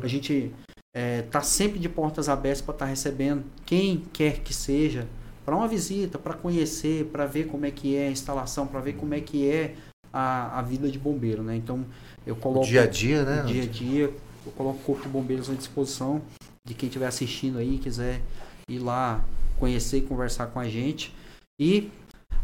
[0.00, 0.50] A gente
[0.94, 5.06] está sempre de portas abertas para estar recebendo quem quer que seja
[5.44, 8.94] para uma visita, para conhecer, para ver como é que é a instalação, para ver
[8.94, 9.74] como é que é
[10.12, 11.56] a, a vida de bombeiro, né?
[11.56, 11.84] Então
[12.26, 13.42] eu O coloco dia a dia, né?
[13.42, 14.04] o dia a dia,
[14.46, 16.22] eu coloco o corpo de bombeiros à disposição
[16.66, 18.20] de quem estiver assistindo aí, quiser
[18.68, 19.24] ir lá
[19.58, 21.12] conhecer e conversar com a gente
[21.60, 21.90] e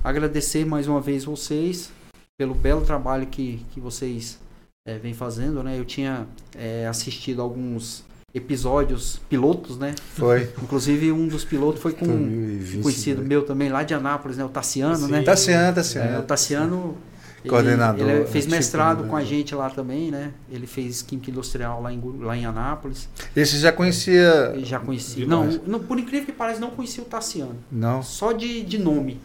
[0.03, 1.93] agradecer mais uma vez vocês
[2.37, 4.39] pelo belo trabalho que, que vocês
[4.87, 5.79] eh, vêm fazendo, né?
[5.79, 6.27] Eu tinha
[6.57, 8.05] eh, assistido alguns
[8.35, 9.95] episódios pilotos, né?
[10.15, 10.51] Foi.
[10.63, 13.29] Inclusive um dos pilotos foi com um 2020, conhecido né?
[13.29, 14.45] meu também lá de Anápolis, né?
[14.45, 15.13] O Tassiano, Sim.
[15.13, 15.23] né?
[15.23, 16.23] Tassiano, É, o Tassiano.
[16.25, 16.97] Tassiano.
[17.45, 19.29] ele- Coordenador, Ele, fez antigo mestrado com a coordenador.
[19.29, 20.33] gente lá também, né?
[20.51, 23.07] Ele fez Química Industrial lá em, lá em Anápolis.
[23.37, 24.55] Esse já conhecia.
[24.65, 25.27] Já conhecia.
[25.27, 27.55] Não, não, por incrível que pareça, não conhecia o Tassiano.
[27.71, 28.03] Não.
[28.03, 29.21] Só de, de nome.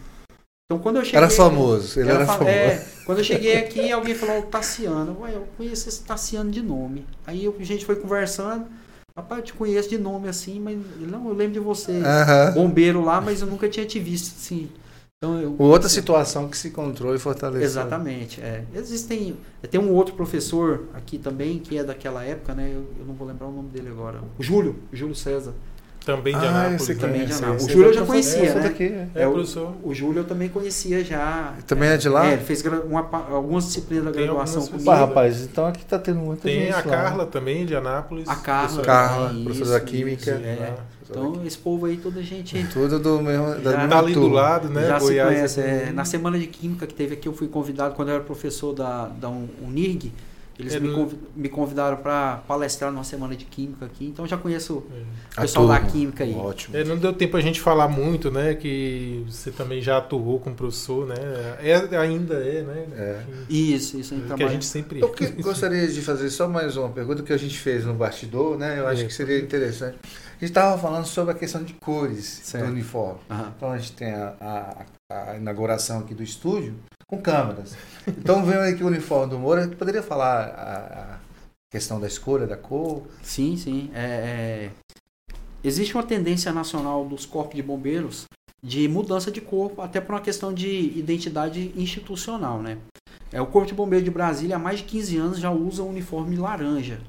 [0.71, 1.17] Então quando eu cheguei.
[1.17, 1.99] Era famoso.
[1.99, 2.47] Ele era, fa- famoso.
[2.55, 5.17] é, quando eu cheguei aqui, alguém falou o Tassiano.
[5.21, 7.07] Ué, eu conheço esse Tassiano de nome.
[7.25, 8.67] Aí a gente foi conversando.
[9.17, 11.91] Rapaz, eu te conheço de nome assim, mas não, eu lembro de você.
[11.91, 12.51] Aham.
[12.53, 14.69] Bombeiro lá, mas eu nunca tinha te visto assim.
[15.17, 17.63] Então, eu, Outra situação que se encontrou e fortaleceu.
[17.63, 18.39] Exatamente.
[18.39, 18.63] É.
[18.75, 19.35] Existem.
[19.71, 22.69] Tem um outro professor aqui também, que é daquela época, né?
[22.71, 24.19] Eu, eu não vou lembrar o nome dele agora.
[24.37, 25.53] O Júlio, Júlio César.
[26.15, 26.81] Também de Ah, Anápolis.
[26.81, 27.07] esse aqui né?
[27.07, 27.63] também de Anápolis.
[27.65, 28.61] O Júlio eu é já conhecia, né?
[28.61, 29.07] daqui, é.
[29.15, 29.73] É, o- professor.
[29.83, 31.53] O Júlio eu também conhecia já.
[31.67, 32.27] Também é de lá?
[32.27, 34.89] É, ele fez uma algumas disciplinas da graduação comigo.
[34.89, 36.81] Opa, rapaz, então aqui tá tendo muita Tem gente a lá.
[36.83, 38.27] Carla também, de Anápolis.
[38.27, 38.61] A Carla.
[38.67, 40.31] professora Carla, também, professora isso, da Química.
[40.31, 40.73] isso, é.
[41.11, 43.55] Então, esse povo aí, toda gente Tudo do mesmo.
[43.61, 44.87] Da Já Tá ali do lado, né?
[44.87, 45.27] já se Goiás.
[45.33, 45.59] conhece.
[45.61, 45.83] é.
[45.85, 45.93] assim.
[45.93, 49.07] na semana de Química que teve aqui, eu fui convidado, quando eu era professor da,
[49.07, 50.11] da Un- Unirg,
[50.59, 54.87] eles É, me, convidaram para palestrar numa semana de Química aqui, então já conheço o
[55.37, 55.91] A pessoal da turma.
[55.91, 56.33] Química aí.
[56.35, 56.75] Ótimo.
[56.75, 58.53] É, não deu tempo a gente falar muito, né?
[58.55, 61.15] Que você também já atuou como professor, né?
[61.61, 62.85] É, ainda é, né?
[62.93, 63.23] É.
[63.49, 64.13] Isso, isso.
[64.13, 64.99] A gente Que a gente sempre.
[64.99, 68.57] Eu que- gostaria de fazer só mais uma pergunta que a gente fez no bastidor,
[68.57, 68.79] né?
[68.79, 69.05] Eu acho É.
[69.05, 69.97] que seria interessante.
[70.03, 72.65] A gente estava falando sobre a questão de cores Certo.
[72.65, 73.19] do uniforme.
[73.29, 73.53] Aham.
[73.55, 74.85] Então a gente tem a, a-
[75.31, 76.75] a inauguração aqui do estúdio
[77.09, 77.75] com câmeras.
[78.07, 81.19] Então vendo aqui o uniforme do Moura, poderia falar a, a
[81.71, 83.03] questão da escolha da cor?
[83.21, 83.89] Sim, sim.
[83.93, 84.71] É, é,
[85.63, 88.25] Existe uma tendência nacional dos corpos de bombeiros
[88.61, 92.77] de mudança de corpo, até por uma questão de identidade institucional, né?
[93.31, 95.89] É, o Corpo de Bombeiro de Brasília há mais de 15 anos já usa o
[95.89, 96.99] uniforme laranja.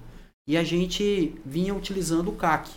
[0.47, 2.71] E a gente vinha utilizando o CAC.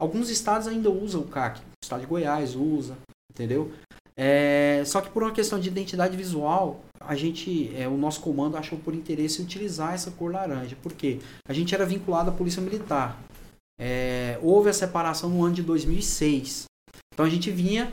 [0.00, 1.60] Alguns estados ainda usam o CAC.
[1.60, 2.96] O estado de Goiás usa,
[3.30, 3.72] entendeu?
[4.16, 8.56] É, só que por uma questão de identidade visual, a gente, é, o nosso comando
[8.56, 10.76] achou por interesse utilizar essa cor laranja.
[10.82, 11.20] Por quê?
[11.48, 13.18] A gente era vinculado à Polícia Militar.
[13.78, 16.64] É, houve a separação no ano de 2006.
[17.12, 17.92] Então a gente vinha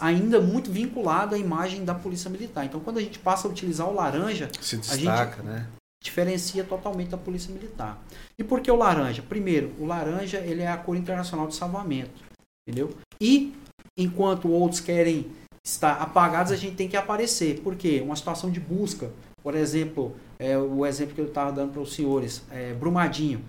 [0.00, 2.66] ainda muito vinculado à imagem da Polícia Militar.
[2.66, 5.66] Então quando a gente passa a utilizar o laranja, Se destaca, né?
[6.02, 7.98] diferencia totalmente da Polícia Militar.
[8.38, 9.22] E por que o laranja?
[9.22, 12.22] Primeiro, o laranja ele é a cor internacional de salvamento,
[12.66, 12.94] entendeu?
[13.20, 13.54] E
[13.98, 15.26] enquanto outros querem
[15.64, 17.60] estar apagados, a gente tem que aparecer.
[17.60, 18.00] Por quê?
[18.02, 19.10] Uma situação de busca,
[19.42, 23.42] por exemplo, é, o exemplo que eu estava dando para os senhores, é, Brumadinho.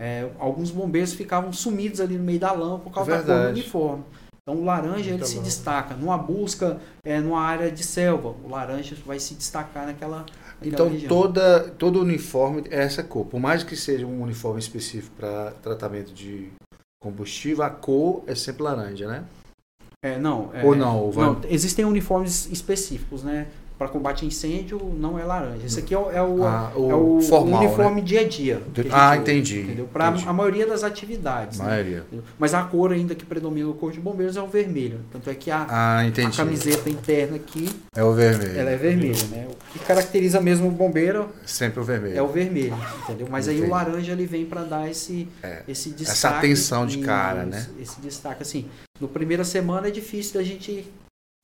[0.00, 3.32] É, alguns bombeiros ficavam sumidos ali no meio da lama por causa da cor do
[3.32, 3.60] Verdade.
[3.60, 4.04] uniforme.
[4.42, 8.34] Então o laranja ele se destaca numa busca, é, numa área de selva.
[8.42, 10.26] O laranja vai se destacar naquela, naquela
[10.64, 11.08] Então região.
[11.08, 13.26] toda, todo uniforme é essa cor.
[13.26, 16.50] Por mais que seja um uniforme específico para tratamento de
[17.02, 19.24] combustível, a cor é sempre laranja, né?
[20.02, 23.48] É, não, é, Ou não, vai- não, existem uniformes específicos, né?
[23.80, 25.64] Para combate a incêndio não é laranja.
[25.64, 28.56] Esse aqui é o, é o, Ah, é o formal, uniforme dia a dia.
[28.76, 29.84] a gente Ah, usa, entendi.
[29.90, 31.58] Para a maioria das atividades.
[31.58, 31.64] né?
[31.64, 31.98] maioria.
[32.00, 32.22] Entendeu?
[32.38, 35.00] Mas a cor ainda que predomina no Corpo de Bombeiros é o vermelho.
[35.10, 38.58] Tanto é que a, Ah, a camiseta interna aqui, É o vermelho.
[38.60, 39.48] ela é vermelha, né?
[39.50, 42.18] O que caracteriza mesmo o bombeiro Sempre o vermelho.
[42.18, 43.28] é o vermelho, entendeu?
[43.30, 43.70] Mas aí Entendi.
[43.70, 45.62] o laranja ele vem para dar esse É.
[45.66, 46.36] esse destaque.
[46.36, 47.66] atenção de cara, né?
[47.80, 48.66] Esse destaque, assim.
[49.00, 50.86] No primeira semana é difícil da gente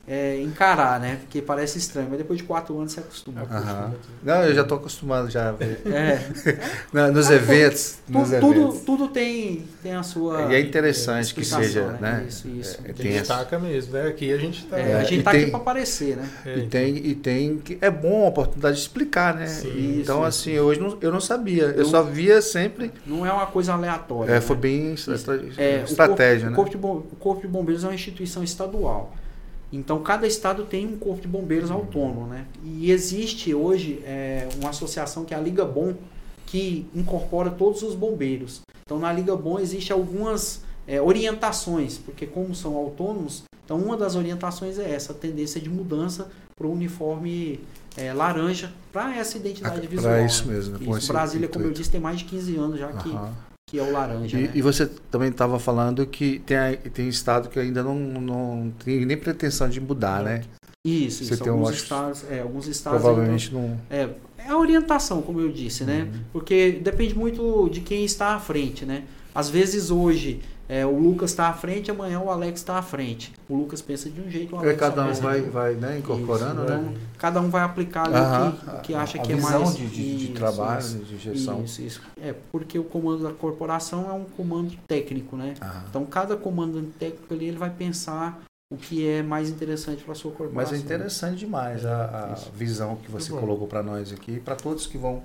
[0.09, 1.17] é, encarar, né?
[1.21, 3.43] Porque parece estranho, mas depois de quatro anos você acostuma.
[3.43, 3.93] Aham.
[4.23, 5.55] Não, eu já tô acostumado já a.
[5.65, 6.21] É,
[7.11, 7.99] nos Ah, eventos.
[8.07, 8.81] tu- nos tudo, eventos.
[8.83, 10.43] tudo tem, tem a sua.
[10.53, 12.25] E é interessante que seja, né?
[12.29, 12.79] Isso, isso.
[12.85, 14.07] É, tem essa- Destaca mesmo, né?
[14.09, 14.79] Aqui a gente tá.
[14.79, 16.29] É, a É, gente e tá tem- aqui para aparecer, né?
[16.47, 19.47] É, E tem, e tem que é bom a oportunidade de explicar, né?
[19.47, 21.65] Sim, então, isso, assim, hoje não- eu não sabia.
[21.65, 22.93] Eu, Eu- só via sempre.
[23.05, 24.31] Não é uma coisa aleatória.
[24.31, 24.41] É, né?
[24.41, 26.53] foi bem estra- É, o estratégia, corpo, né?
[26.53, 29.13] o, corpo de Bom- o Corpo de Bombeiros é uma instituição estadual.
[29.73, 32.47] Então, cada estado tem um Corpo de Bombeiros autônomo, né?
[32.65, 35.95] E existe hoje é, uma associação que é a Liga Bom,
[36.47, 38.61] que incorpora todos os bombeiros.
[38.83, 44.15] Então, na Liga Bom existe algumas é, orientações, porque como são autônomos, então uma das
[44.15, 47.61] orientações é essa, a tendência de mudança para o uniforme
[47.97, 50.25] é, laranja, para essa identidade visual.
[50.25, 50.55] isso né?
[50.55, 51.13] mesmo, com Isso.
[51.13, 53.35] Brasília, como eu disse, tem mais de 15 anos já que, Aham.
[53.69, 54.39] Que é o laranja.
[54.39, 54.51] E, né?
[54.55, 56.57] e você também estava falando que tem,
[56.93, 60.45] tem estado que ainda não, não tem nem pretensão de mudar, né?
[60.87, 61.43] Isso, Você isso.
[61.43, 63.01] tem um alguns, acho- estados, é, alguns estados.
[63.03, 63.77] Provavelmente não.
[63.91, 64.09] é,
[64.39, 66.03] é a orientação, como eu disse, né?
[66.03, 66.21] Uhum.
[66.33, 69.03] Porque depende muito de quem está à frente, né?
[69.35, 73.33] Às vezes hoje é, o Lucas está à frente, amanhã o Alex está à frente.
[73.49, 75.99] O Lucas pensa de um jeito, o É, Alex só cada um vai, vai né,
[75.99, 76.79] incorporando, Isso, né?
[76.91, 79.77] então, cada um vai aplicar ali o que, o que acha a que é mais.
[79.77, 80.99] de, de, de trabalho, isso.
[80.99, 81.63] de gestão.
[81.63, 82.03] Isso, isso.
[82.21, 85.55] É, porque o comando da corporação é um comando técnico, né?
[85.89, 88.43] Então cada comando técnico ali ele vai pensar
[88.73, 90.73] o que é mais interessante para sua corporação.
[90.73, 94.87] Mas é interessante demais a, a visão que você colocou para nós aqui, para todos
[94.89, 95.23] que vão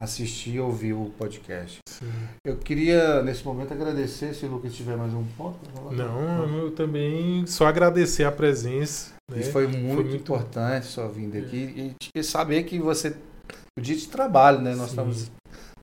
[0.00, 1.78] assistir e ouvir o podcast.
[1.88, 2.10] Sim.
[2.46, 5.58] Eu queria, nesse momento, agradecer, se o Lucas tiver mais um ponto.
[5.74, 5.92] falar.
[5.92, 9.12] Não, eu também só agradecer a presença.
[9.30, 9.40] Né?
[9.40, 13.14] E foi muito, muito- importante sua vinda aqui e saber que você.
[13.76, 14.70] O dia de trabalho, né?
[14.74, 14.90] Nós Sim.
[14.90, 15.30] estamos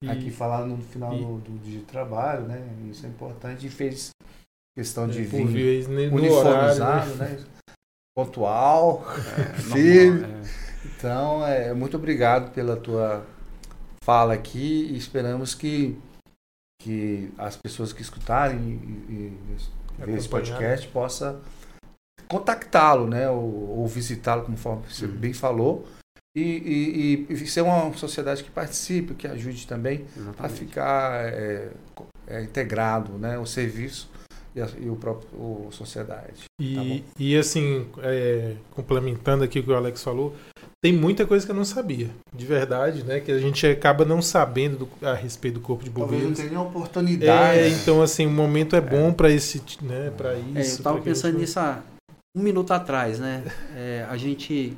[0.02, 2.62] E- aqui falando no final e- do, do dia de trabalho, né?
[2.90, 4.10] Isso é importante e fez
[4.78, 7.38] questão de por vir vez, né, uniformizado, horário, né?
[7.40, 7.44] né?
[8.16, 9.06] Pontual,
[9.38, 10.22] É, firme.
[10.22, 10.66] normal, é.
[10.86, 13.26] Então, é, muito obrigado pela tua
[14.06, 15.98] fala aqui e esperamos que,
[16.80, 21.42] que as pessoas que escutarem e, e- esse podcast possa
[22.28, 23.28] contactá-lo, né?
[23.30, 25.88] Ou, ou visitá-lo, como você bem falou.
[26.38, 30.54] E, e- e- ser uma sociedade que participe, que ajude também a Exatamente.
[30.54, 31.72] ficar é,
[32.28, 33.40] é, integrado, né?
[33.40, 34.08] O serviço
[34.56, 36.46] e, a, e o próprio o sociedade.
[36.60, 40.34] E, Tá e assim, é, complementando aqui o que o Alex falou,
[40.82, 43.20] tem muita coisa que eu não sabia, de verdade, né?
[43.20, 46.50] Que a gente acaba não sabendo do- a respeito do corpo de Talvez não bombeiros.
[46.50, 47.60] tenha oportunidade.
[47.60, 50.80] É, então assim, o momento é bom para esse, né, para É, isso.
[50.80, 51.82] eu tava pra que a pensando gente- nisso há
[52.38, 53.44] um minuto atrás, né?
[53.76, 54.76] É, a gente.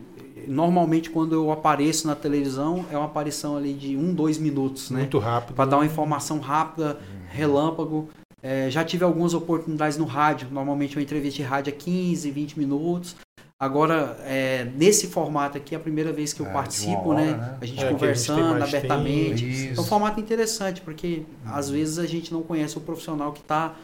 [0.48, 5.00] Normalmente, quando eu apareço na televisão, é uma aparição ali de um, dois minutos, né?
[5.00, 5.56] muito rápido.
[5.56, 6.98] Para dar uma informação rápida,
[7.30, 8.08] relâmpago.
[8.48, 10.48] É, já tive algumas oportunidades no rádio.
[10.50, 13.14] Normalmente, uma entrevista de rádio é 15, 20 minutos.
[13.60, 17.32] Agora, é, nesse formato aqui, é a primeira vez que eu É, participo, hora, né?
[17.34, 17.58] né?
[17.60, 19.44] A gente É, que a gente conversando abertamente.
[19.46, 19.78] tempo.
[19.78, 23.76] É um formato interessante, porque às vezes a gente não conhece o profissional que está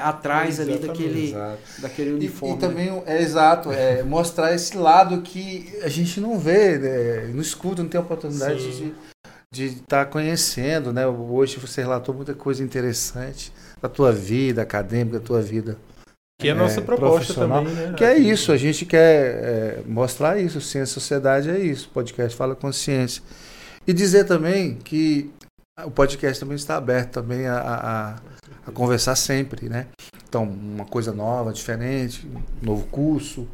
[0.00, 1.58] atrás ali daquele, Exato.
[1.80, 2.54] daquele E, uniforme.
[2.54, 2.60] e né?
[2.68, 7.32] também, é exato, é mostrar esse lado que a gente não vê, né?
[7.34, 8.70] não escuta, não tem oportunidade Sim.
[8.70, 8.94] de
[9.54, 11.06] de estar conhecendo, né?
[11.06, 15.78] Hoje você relatou muita coisa interessante da tua vida acadêmica, da tua vida.
[16.40, 17.94] Que é a nossa é, proposta também, né?
[17.96, 21.92] Que é isso, a gente quer é, mostrar isso, ciência e sociedade é isso, o
[21.92, 23.22] podcast fala consciência.
[23.86, 25.30] E dizer também que
[25.84, 28.16] o podcast também está aberto também a, a,
[28.66, 29.86] a conversar sempre, né?
[30.28, 33.46] Então, uma coisa nova, diferente, um novo curso,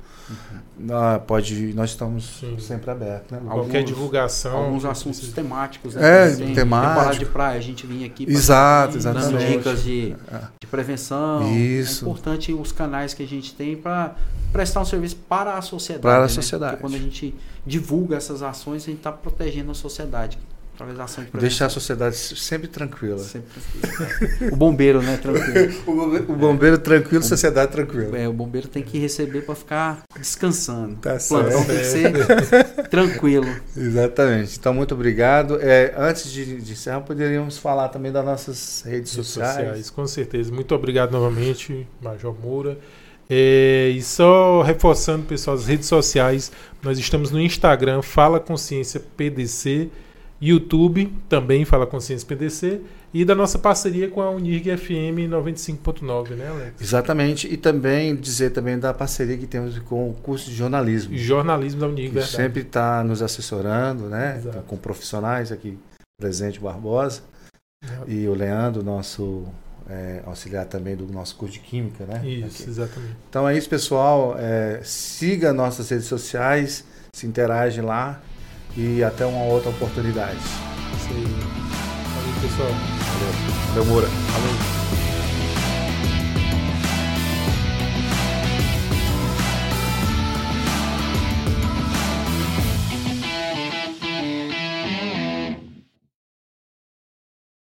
[0.91, 2.57] ah, pode, nós estamos Sim.
[2.59, 3.41] sempre abertos, né?
[3.45, 4.57] Qualquer Alguns- divulgação.
[4.57, 6.31] Alguns assuntos precisa- temáticos, né?
[6.33, 6.55] É, tem.
[6.55, 6.95] temático.
[6.95, 9.57] Temporada de praia, a gente vinha aqui pra- Exato, dando exatamente.
[9.59, 10.39] dicas de, É.
[10.61, 11.53] de prevenção.
[11.57, 12.05] Isso.
[12.05, 14.15] É importante os canais que a gente tem para
[14.53, 16.03] prestar um serviço para a sociedade.
[16.03, 16.29] Para a né?
[16.29, 16.73] sociedade.
[16.77, 17.35] Porque quando a gente
[17.67, 20.39] divulga essas ações, a gente está protegendo a sociedade.
[20.81, 21.49] Através da ação de prevenção.
[21.49, 23.19] Deixar a sociedade sempre tranquila.
[23.19, 23.49] Sempre
[23.83, 24.53] tranquilo.
[24.53, 25.17] o bombeiro, né?
[25.19, 25.75] Tranquilo.
[25.87, 28.17] O bombe- o bombeiro tranquilo, sociedade tranquila.
[28.17, 30.97] É, o bombeiro tem que receber para ficar descansando.
[30.97, 32.27] Tá o plantão certo.
[32.27, 33.47] tem que ser tranquilo.
[33.77, 34.57] Exatamente.
[34.59, 35.59] Então, muito obrigado.
[35.61, 39.55] É, antes de, de encerrar, poderíamos falar também das nossas redes redes sociais.
[39.57, 40.53] sociais, com certeza.
[40.53, 42.79] Muito obrigado novamente, Major Moura.
[43.29, 46.51] É, e só reforçando, pessoal, as redes sociais,
[46.83, 49.89] nós estamos no Instagram, Fala Consciência PDC,
[50.41, 52.81] YouTube, também Fala Consciência PDC,
[53.13, 56.81] e da nossa parceria com a Unirg FM 95.9, né, Alex?
[56.81, 57.53] Exatamente.
[57.53, 61.17] E também dizer também da parceria que temos com o curso de jornalismo.
[61.17, 64.37] Jornalismo da Unirg, que sempre está nos assessorando, né?
[64.39, 64.63] Exato.
[64.63, 65.77] Com profissionais aqui,
[66.19, 67.23] presente o Barbosa
[68.07, 69.45] e o Leandro, nosso
[69.89, 72.27] é, auxiliar também do nosso curso de Química, né?
[72.27, 72.71] Isso, Aqui.
[72.71, 73.17] exatamente.
[73.29, 74.37] Então é isso, pessoal.
[74.39, 78.23] É, siga nossas redes sociais, se interage lá
[78.77, 80.39] e até uma outra oportunidade.
[80.39, 81.25] Isso aí.
[82.15, 82.71] Valeu, pessoal.
[83.69, 84.07] Valeu, Moura.
[84.07, 84.80] Valeu.